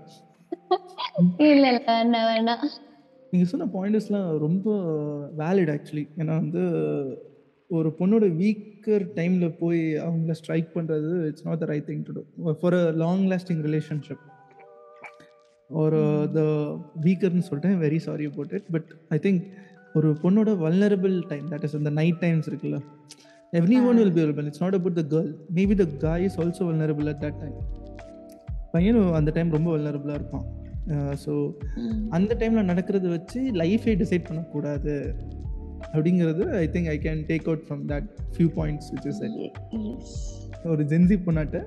இல்ல 1.47 1.67
இல்ல 1.67 1.81
வேண்டாம் 1.91 2.29
வேண்டாம் 2.31 2.63
நீங்க 3.33 3.47
சொன்ன 3.47 3.67
பாயிண்ட்ஸ்லாம் 3.73 4.29
ரொம்ப 4.39 4.69
வேலிட் 5.37 5.73
ஆக்சுவலி 5.75 6.05
ஏன்னா 6.17 6.35
வந்து 6.37 6.63
ஒரு 7.71 7.89
பொண்ணோட 7.99 8.27
வீக்கர் 8.39 9.05
டைம்ல 9.17 9.47
போய் 9.61 9.81
அவங்கள 10.05 10.35
ஸ்ட்ரைக் 10.39 10.69
பண்றது 10.77 11.11
it's 11.29 11.47
not 11.49 11.63
the 11.63 11.67
right 11.71 11.89
thing 11.89 12.05
to 12.07 12.13
do 12.19 12.23
for 12.61 12.77
a 12.79 12.85
long 13.03 13.25
lasting 13.33 13.63
relationship 13.67 14.25
ஒரு 15.71 16.01
த 16.37 16.43
வீக்கர்னு 17.07 17.47
சொல்லிட்டேன் 17.49 17.81
very 17.83 17.99
sorry 18.07 18.27
about 18.31 18.55
it 18.59 18.69
but 18.77 18.93
I 19.11 19.19
think 19.27 19.43
ஒரு 19.95 20.09
பொண்ணோட 20.23 20.51
வல்னரபிள் 20.63 21.17
டைம் 21.33 21.47
தட் 21.53 21.67
இஸ் 21.69 21.77
அந்த 21.81 21.91
நைட் 21.99 22.21
டைம்ஸ் 22.25 22.49
இருக்குல்ல 22.51 22.79
every 23.53 23.77
one 23.89 23.99
will 24.01 24.15
be 24.15 24.21
vulnerable 24.21 24.49
it's 24.49 24.65
not 24.65 24.79
about 24.79 24.99
the 25.01 25.05
girl 25.13 25.29
maybe 25.59 25.77
the 25.83 25.87
guy 26.05 26.25
is 26.29 26.39
also 26.41 26.65
vulnerable 26.71 27.09
at 27.13 27.23
that 27.25 27.39
time 27.43 27.59
பையனும் 28.75 29.13
அந்த 29.19 29.31
time 29.37 29.55
ரொம்ப 29.57 29.69
வல்னரபிளாக 29.75 30.19
இருப்பான். 30.21 30.47
So 31.23 31.33
ம். 31.83 31.95
அந்த 32.11 32.33
டைம்ல 32.41 32.63
நடக்கிறத 32.71 33.07
வச்சு 33.09 33.41
லைஃபே 33.61 33.93
டிசைட் 34.03 34.27
பண்ணக்கூடாது. 34.29 34.95
அப்படிங்கிறது 35.95 36.45
I 36.63 36.67
think 36.75 36.89
I 36.95 36.99
can 37.07 37.23
take 37.33 37.47
out 37.51 37.65
from 37.69 37.83
that 37.93 38.07
few 38.37 38.51
points 38.61 38.91
which 38.95 39.09
is 39.13 39.23
Yes. 39.89 40.11
ஒரு 40.73 40.85
Gen Z 40.93 41.19
பொண்ணாட்ட 41.27 41.59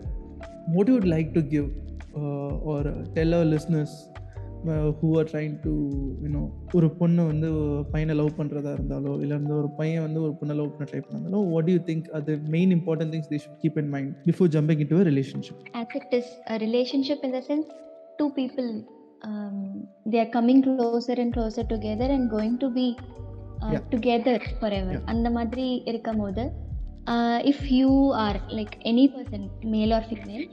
what 0.73 0.87
you 0.89 0.95
would 0.97 1.11
like 1.15 1.29
to 1.33 1.41
give 1.53 1.67
uh, 2.19 2.69
or 2.71 2.79
tell 3.15 3.29
our 3.37 3.45
listeners 3.53 3.91
uh, 4.71 4.91
who 4.99 5.09
are 5.19 5.25
trying 5.33 5.55
to 5.65 5.71
you 6.23 6.31
know 6.33 6.43
ஒரு 6.77 6.87
பொண்ணு 6.99 7.21
வந்து 7.31 7.47
ஒரு 7.61 7.83
பையனை 7.93 8.15
love 8.19 8.31
பண்ணுறதா 8.39 8.71
இருந்தாலோ 8.77 9.13
இல்லை 9.23 9.35
வந்து 9.39 9.53
ஒரு 9.61 9.69
பையன் 9.79 10.03
வந்து 10.07 10.19
ஒரு 10.25 10.33
பொண்ணை 10.39 10.55
லவ் 10.59 10.71
பண்ண 10.75 10.87
ட்ரை 10.91 11.01
பண்ணாலும் 11.07 11.45
what 11.53 11.65
do 11.69 11.73
you 11.77 11.83
think 11.89 12.03
are 12.17 12.23
the 12.29 12.37
main 12.55 12.71
important 12.77 13.09
things 13.15 13.27
they 13.33 13.41
should 13.43 13.57
keep 13.63 13.77
in 13.83 13.89
mind 13.95 14.09
before 14.29 14.49
jumping 14.57 14.81
into 14.85 14.97
a 15.03 15.07
relationship 15.11 15.57
as 15.81 15.95
it 16.01 16.13
is 16.19 16.27
a 16.55 16.59
relationship 16.67 17.21
in 17.27 17.33
the 17.37 17.43
sense 17.49 17.67
two 18.19 18.29
people 18.39 18.69
um, 19.29 19.57
they 20.11 20.19
are 20.25 20.31
coming 20.37 20.61
closer 20.67 21.17
and 21.23 21.33
closer 21.33 21.65
together 21.75 22.09
and 22.17 22.23
going 23.61 23.71
to 23.71 23.77
be 23.77 23.77
uh, 23.77 23.79
Yeah. 23.79 23.85
together 23.95 24.35
forever 24.61 24.93
Yeah. 24.93 25.05
அந்த 25.05 25.29
மாதிரி 25.29 25.67
இருக்கும் 25.91 26.21
போது 26.23 26.43
if 27.51 27.63
you 27.79 27.89
are 28.23 28.39
like 28.57 28.75
any 28.91 29.05
person 29.15 29.45
male 29.75 29.93
or 29.97 30.07
female 30.09 30.45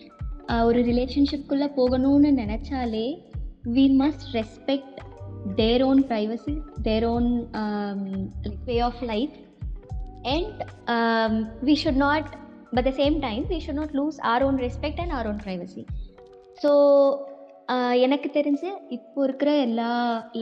ஒரு 0.69 0.81
ரிலேஷன்ஷிப்குள்ளே 0.91 1.69
போகணும்னு 1.81 2.31
நினச்சாலே 2.43 3.07
we 3.77 3.85
must 4.03 4.27
respect 4.39 4.99
their 5.61 5.83
own 5.91 6.03
privacy 6.13 6.55
their 6.89 7.07
own 7.15 7.29
like 8.45 8.65
way 8.71 8.79
of 8.91 9.03
life 9.13 9.37
and 10.25 10.55
um, 10.89 11.35
we 11.67 11.75
should 11.75 11.97
not 11.97 12.25
but 12.73 12.81
at 12.81 12.87
the 12.89 12.97
same 13.03 13.21
time 13.21 13.43
we 13.49 13.59
should 13.65 13.77
not 13.77 13.93
lose 13.95 14.17
our 14.31 14.43
own 14.43 14.57
respect 14.57 14.99
and 14.99 15.13
our 15.13 15.27
own 15.31 15.39
privacy 15.47 15.85
so 16.63 16.71
எனக்கு 18.05 18.29
தெரிஞ்சு 18.39 18.69
இப்போ 18.97 19.25
இருக்கிற 19.25 19.51
எல்லா 19.67 19.91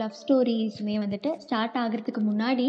love 0.01 0.17
ஸ்டோரிஸுமே 0.19 0.95
வந்துட்டு 1.03 1.29
start 1.45 1.77
ஆகிறதுக்கு 1.83 2.21
முன்னாடி 2.29 2.67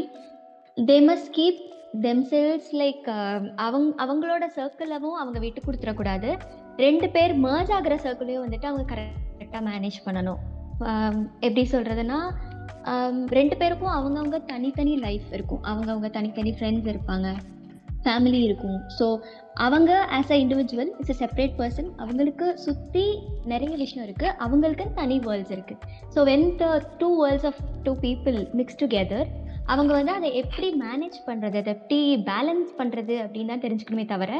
they 0.77 0.97
must 1.09 1.31
keep 1.37 1.61
themselves 2.07 2.71
like 2.81 3.07
அவங்க 3.67 3.91
அவங்களோட 4.05 4.45
சர்க்கிளவும் 4.57 5.19
அவங்க 5.21 5.39
விட்டு 5.45 5.61
கொடுத்துடக்கூடாது. 5.67 6.31
ரெண்டு 6.77 7.07
பேர் 7.15 7.33
மர்ஜ் 7.45 7.73
ஆகிற 7.77 7.95
சர்க்கிளையும் 8.07 8.45
வந்துட்டு 8.47 8.69
அவங்க 8.71 8.85
கரெக்டாக 8.93 9.63
மேனேஜ் 9.71 9.99
பண்ணணும். 10.07 10.41
எப்படி 11.47 11.65
சொல்கிறதுனா 11.75 12.19
ரெண்டு 13.39 13.55
பேருக்கும் 13.61 13.95
அவங்கவுங்க 13.99 14.39
தனித்தனி 14.53 14.93
லைஃப் 15.07 15.31
இருக்கும். 15.37 15.63
அவங்கவுங்க 15.71 16.11
தனித்தனி 16.19 16.53
ஃப்ரெண்ட்ஸ் 16.59 16.91
இருப்பாங்க. 16.93 17.29
ஃபேமிலி 18.05 18.41
இருக்கும். 18.49 18.79
ஸோ 18.99 19.07
அவங்க 19.59 19.93
as 20.17 20.33
a 20.33 20.39
individual 20.43 20.91
it's 20.93 21.13
a 21.15 21.19
separate 21.21 21.57
person 21.59 21.91
அவங்களுக்கு 21.99 22.47
சுற்றி 22.65 23.05
நிறைய 23.45 23.73
விஷயம் 23.77 24.07
இருக்குது 24.07 24.35
அவங்களுக்கு 24.39 24.87
தனி 24.95 25.19
வேர்ல்ட்ஸ் 25.27 25.55
இருக்குது 25.57 25.81
so 26.15 26.25
when 26.25 26.49
the 26.57 26.67
two 26.99 27.11
worlds 27.23 27.49
of 27.51 27.61
two 27.83 27.95
people 28.01 28.39
mix 28.55 28.81
together 28.83 29.29
அவங்க 29.69 29.93
வந்து 29.93 30.13
அதை 30.13 30.29
எப்படி 30.35 30.69
மேனேஜ் 30.83 31.17
பண்ணுறது 31.27 31.57
அதை 31.61 31.71
எப்படி 31.73 31.99
பேலன்ஸ் 32.29 32.71
பண்ணுறது 32.79 33.15
அப்படின்னு 33.25 33.53
தான் 33.53 33.65
தெரிஞ்சுக்கணுமே 33.65 34.05
தவிர 34.07 34.33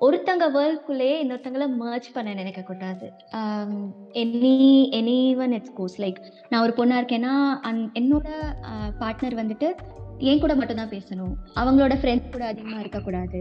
ஒருத்தங்க 0.00 0.44
வேர்ல்டுக்குள்ளேயே 0.54 1.16
இன்னொருத்தங்களை 1.20 1.66
மர்ச் 1.74 2.08
பண்ண 2.14 2.30
நினைக்கக்கூடாது 2.34 3.06
any 4.22 4.56
any 4.98 5.18
one 5.44 5.54
it's 5.58 5.74
course 5.74 5.98
like 6.04 6.20
நான் 6.50 6.62
ஒரு 6.62 6.74
பொண்ணாக 6.78 7.02
இருக்கேன்னா 7.02 7.34
அந் 7.62 7.82
என்னோட 7.94 8.28
uh, 8.70 8.88
பார்ட்னர் 9.00 9.40
வந்துட்டு 9.40 9.70
என் 10.30 10.42
கூட 10.42 10.54
மட்டும்தான் 10.60 10.92
பேசணும். 10.94 11.34
அவங்களோட 11.60 11.94
ஃப்ரெண்ட்ஸ் 12.00 12.32
கூட 12.34 12.44
அதிகமாக 12.52 12.82
இருக்கக்கூடாது. 12.84 13.38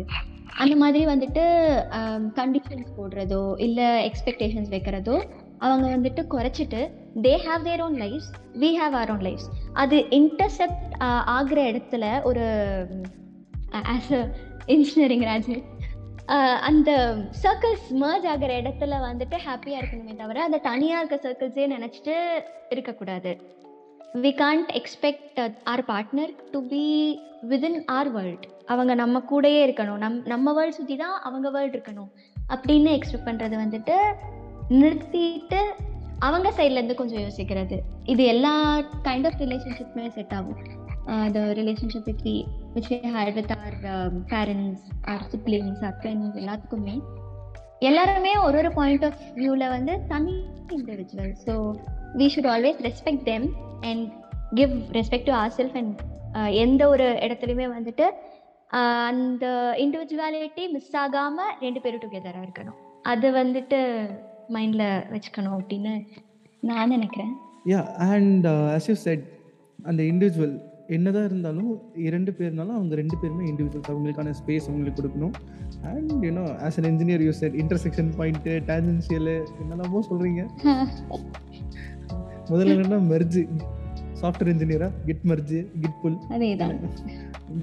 அந்த 0.62 0.76
மாதிரி 0.82 1.04
வந்துட்டு 1.12 1.44
கண்டிஷன்ஸ் 2.40 2.90
போடுறதோ 2.98 3.44
இல்லை 3.66 3.88
எக்ஸ்பெக்டேஷன்ஸ் 4.08 4.72
வைக்கிறதோ 4.76 5.16
அவங்க 5.66 5.86
வந்துட்டு 5.96 6.22
குறைச்சிட்டு 6.34 6.82
they 7.26 7.34
have 7.48 7.66
their 7.70 7.84
own 7.86 7.98
lives 8.04 8.30
we 8.64 8.70
have 8.82 8.96
our 9.02 9.12
own 9.16 9.24
lives 9.28 9.50
அது 9.84 9.98
இன்டர்செப்ட் 10.20 10.96
ஆகிற 11.38 11.60
இடத்துல 11.72 12.06
ஒரு 12.30 12.46
ஆஸ் 13.94 14.12
அ 14.20 14.22
இன்ஜினியரிங் 14.76 15.24
கிராஜுவேட் 15.26 15.68
அந்த 16.70 16.92
சர்க்கிள்ஸ் 17.44 17.88
மர்ஜ் 18.04 18.28
ஆகிற 18.34 18.52
இடத்துல 18.62 18.98
வந்துட்டு 19.08 19.38
ஹாப்பியாக 19.48 19.82
இருக்கணுமே 19.82 20.14
தவிர 20.22 20.44
அந்த 20.44 20.62
தனியாக 20.70 21.02
இருக்க 21.02 21.18
சர்க்கிள்ஸே 21.26 21.66
நினச்சிட்டு 21.76 22.16
இருக்கக்கூடாது. 22.70 23.32
We 24.14 24.32
can't 24.42 24.72
expect 24.80 25.38
our 25.72 25.84
partner 25.90 26.32
to 26.54 26.60
be 26.72 26.86
within 27.52 27.78
our 27.98 28.10
world 28.16 28.46
அவங்க 28.72 28.94
நம்ம 29.02 29.22
கூடயே 29.30 29.60
இருக்கணும். 29.66 30.00
நம் 30.04 30.18
நம்ம 30.32 30.54
வேர்ல்ட் 30.58 30.78
சுற்றி 30.80 30.96
தான் 31.04 31.16
அவங்க 31.28 31.48
வேர்ல்ட் 31.56 31.76
இருக்கணும். 31.78 32.10
அப்படின்னு 32.54 32.90
எக்ஸ்பெக்ட் 32.98 33.28
பண்ணுறது 33.30 33.56
வந்துட்டு 33.64 33.96
நிறுத்திட்டு 34.82 35.62
அவங்க 36.28 36.48
சைட்லேருந்து 36.58 37.00
கொஞ்சம் 37.02 37.24
யோசிக்கிறது. 37.26 37.78
இது 38.14 38.24
எல்லா 38.34 38.54
கைண்ட் 39.08 39.28
ஆஃப் 39.30 39.40
ரிலேஷன்ஷிப்புமே 39.44 40.08
செட் 40.18 40.36
ஆகும். 40.40 40.60
The 41.36 41.40
relationship 41.62 42.10
with 42.10 42.24
we 42.28 42.36
which 42.76 42.92
we 42.92 43.00
had 43.16 43.34
with 43.40 43.54
our 43.60 43.78
parents 44.34 44.86
or 45.14 45.26
siblings 45.34 45.82
or 45.88 45.98
friends 46.02 46.38
எல்லாத்துக்குமே. 46.44 46.98
எல்லாருமே 47.90 48.34
ஒரு 48.46 48.58
ஒரு 48.64 48.72
பாயிண்ட் 48.80 49.06
ஆஃப் 49.10 49.24
வியூவில் 49.40 49.74
வந்து 49.78 49.94
தனி 50.14 50.38
individual 50.78 51.34
so 51.46 51.56
we 52.20 52.26
should 52.34 52.50
always 52.54 52.80
respect 52.88 53.26
them 53.32 53.48
and 53.90 54.06
give 54.60 54.74
respect 54.98 55.28
to 55.30 55.36
our 55.42 55.54
self 55.60 55.78
and 55.82 56.00
எந்த 56.64 56.82
ஒரு 56.94 57.06
இடத்துலையுமே 57.26 57.68
வந்துட்டு 57.78 58.06
அந்த 59.20 59.46
இண்டிவிஜுவாலிட்டி 59.84 60.66
மிஸ் 60.76 60.96
ஆகாமல் 61.04 61.54
ரெண்டு 61.66 61.80
பேரும் 61.84 62.04
டுகெதராக 62.04 62.46
இருக்கணும். 62.48 62.78
அது 63.12 63.28
வந்துட்டு 63.42 63.80
மைண்டில் 64.56 64.88
வச்சுக்கணும் 65.14 65.56
அப்படின்னு 65.60 65.94
நான் 66.70 66.94
நினைக்கிறேன். 66.96 67.32
Ya 67.72 67.82
and 68.10 68.48
as 68.76 68.90
you 68.92 68.96
said 69.06 69.26
அந்த 69.90 70.02
இண்டிவிஜுவல் 70.12 70.56
என்னதான் 70.96 71.28
இருந்தாலும் 71.30 71.70
இரண்டு 72.08 72.32
பேர்னாலும் 72.38 72.78
அவங்க 72.78 72.94
ரெண்டு 73.02 73.18
பேருமே 73.22 73.44
இண்டிவிஜுவல்ஸ் 73.52 73.92
அவங்களுக்கான 73.92 74.34
ஸ்பேஸ் 74.40 74.68
அவங்களுக்கு 74.70 75.00
கொடுக்கணும். 75.00 75.36
And 75.92 76.12
you know 76.28 76.44
as 76.68 76.78
an 76.80 76.90
engineer 76.92 77.24
you 77.28 77.34
said 77.42 77.56
intersection 77.64 78.10
point 78.20 78.54
tangential 78.72 79.30
என்னெல்லாமோ 79.62 80.02
சொல்கிறீங்க 80.10 80.44
முதல்ல 82.52 82.76
என்னன்னா 82.76 83.00
மெர்ஜு 83.12 83.44
சாஃப்ட்வேர் 84.22 84.52
இன்ஜினியரா 84.54 84.88
கிட் 85.08 85.26
மர்ஜு 85.30 85.60
கிட் 85.82 86.00
புல் 86.02 86.18
அதேதான். 86.36 86.76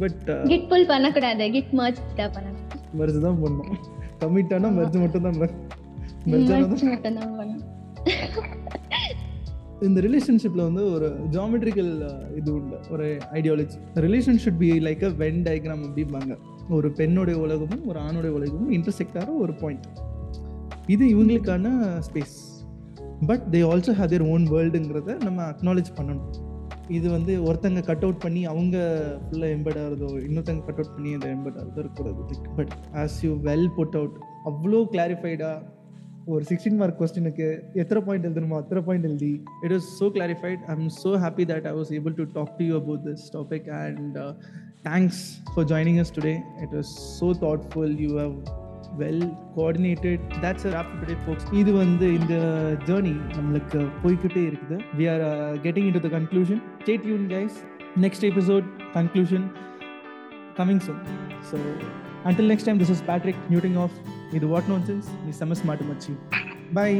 பட் 0.02 0.24
கிட் 0.50 0.68
புல் 0.70 0.88
பண்ணக்கூடாது 0.92 1.46
கிட் 1.56 1.74
மர்ஜ் 1.80 2.00
தான் 2.20 2.32
பண்ணணும் 2.36 2.64
மர்ஜ் 3.00 3.18
தான் 3.26 3.38
பண்ணணும். 3.42 3.80
கமிட் 4.22 4.54
ஆனால் 4.56 4.74
மர்ஜ் 4.78 4.96
மட்டும் 5.04 5.26
தான் 5.28 5.38
மர்ஜ் 5.42 5.56
மட்டும் 6.92 7.18
தான் 7.20 7.34
பண்ணணும். 7.40 7.64
இந்த 9.86 9.98
ரிலேஷன்ஷிப்பில் 10.06 10.66
வந்து 10.68 10.84
ஒரு 10.94 11.08
ஜாமெட்ரிக்கல் 11.34 11.92
இது 12.38 12.50
உண்டு. 12.58 12.78
ஒரு 12.94 13.06
ideology 13.38 13.76
relation 14.06 14.40
should 14.44 14.60
be 14.62 14.70
like 14.86 15.04
a 15.08 15.10
Venn 15.22 15.40
diagram 15.48 15.84
அப்படிம்பாங்க. 15.88 16.32
ஒரு 16.76 16.88
பெண்ணுடைய 17.00 17.36
உலகமும் 17.44 17.84
ஒரு 17.90 17.98
ஆணுடைய 18.06 18.32
உலகமும் 18.38 18.72
இன்டர்செக்ட் 18.78 19.18
ஆகிற 19.20 19.36
ஒரு 19.44 19.52
பாயிண்ட் 19.62 19.86
இது 20.94 21.04
இவங்களுக்கான 21.14 21.66
space 22.08 22.36
but 23.30 23.44
they 23.54 23.60
also 23.70 23.94
have 24.00 24.12
their 24.12 24.26
own 24.34 24.44
வேர்ல்டுங்கிறத 24.54 25.16
நம்ம 25.24 25.38
அக்னாலேஜ் 25.52 25.90
பண்ணணும். 25.98 26.28
இது 26.96 27.06
வந்து 27.14 27.32
ஒருத்தங்க 27.48 27.80
கட் 27.88 28.04
அவுட் 28.06 28.20
பண்ணி 28.24 28.42
அவங்க 28.52 28.76
ஃபுல்லாக 29.24 29.54
எம்பட் 29.56 29.80
ஆகிறதோ 29.80 30.10
இன்னொருத்தங்க 30.26 30.62
கட் 30.68 30.80
அவுட் 30.80 30.94
பண்ணி 30.96 31.10
அதை 31.16 31.30
எம்பட் 31.36 31.58
ஆகிறதோ 31.62 31.80
இருக்கக்கூடாது. 31.84 32.54
But 32.58 32.72
as 33.02 33.18
you 33.24 33.32
well 33.48 33.68
put 33.78 33.96
out 34.00 34.16
அவ்வளோ 34.50 34.80
கிளாரிஃபைடாக 34.94 35.74
ஒரு 36.34 36.44
சிக்ஸ்டீன் 36.48 36.78
மார்க் 36.80 36.98
கொஸ்டினுக்கு 37.00 37.46
எத்தனை 37.82 38.00
பாயிண்ட் 38.06 38.26
எழுதணுமோ 38.28 38.56
அத்தனை 38.60 38.80
பாயிண்ட் 38.88 39.06
எழுதி 39.10 39.30
it 39.64 39.74
is 39.76 39.86
so 40.00 40.06
clarified 40.16 40.62
I 40.70 40.72
am 40.76 40.88
so 41.02 41.12
happy 41.24 41.44
that 41.52 41.66
I 41.70 41.74
was 41.78 41.92
able 41.98 42.14
to 42.20 42.26
talk 42.34 42.52
to 42.58 42.64
you 42.64 42.74
about 42.80 43.02
this 43.08 43.24
topic 43.36 43.68
and 43.82 44.16
thanks 44.88 45.22
for 45.52 45.68
joining 45.72 46.00
us 46.04 46.12
today 46.18 46.34
it 46.64 46.74
was 46.78 46.92
so 47.20 47.28
thoughtful 47.44 47.94
you 48.04 48.10
how 48.18 48.34
well 48.96 49.24
coordinated 49.56 50.22
that's 50.42 50.66
a 50.66 50.70
wrap 50.70 50.92
today 51.00 51.16
folks 51.22 51.46
இது 51.52 51.72
வந்து 51.74 52.06
இந்த 52.14 52.34
journey 52.86 53.14
நம்மளுக்கு 53.36 53.80
போய்கிட்டே 54.02 54.42
இருக்குது. 54.48 54.78
We 54.98 55.06
are 55.08 55.24
getting 55.60 55.88
into 55.98 56.02
the 56.06 56.10
conclusion 56.16 56.60
state 56.82 57.06
Yoon 57.06 57.26
guys 57.28 57.56
next 57.98 58.24
episode 58.24 58.66
conclusion 58.94 59.46
coming 60.58 60.84
soon 60.86 61.00
so 61.50 61.56
until 62.24 62.50
next 62.52 62.68
time 62.68 62.82
this 62.82 62.94
is 62.96 63.04
Patrick 63.04 63.42
நியூட்டிங் 63.50 63.78
ஆஃப் 63.78 63.96
இது 64.32 64.46
what 64.48 64.70
nonsense 64.70 65.08
நீ 65.24 65.32
செம 65.32 65.54
ஸ்மார்ட் 65.54 65.84
மச்சி 65.90 66.14
பை 66.74 66.90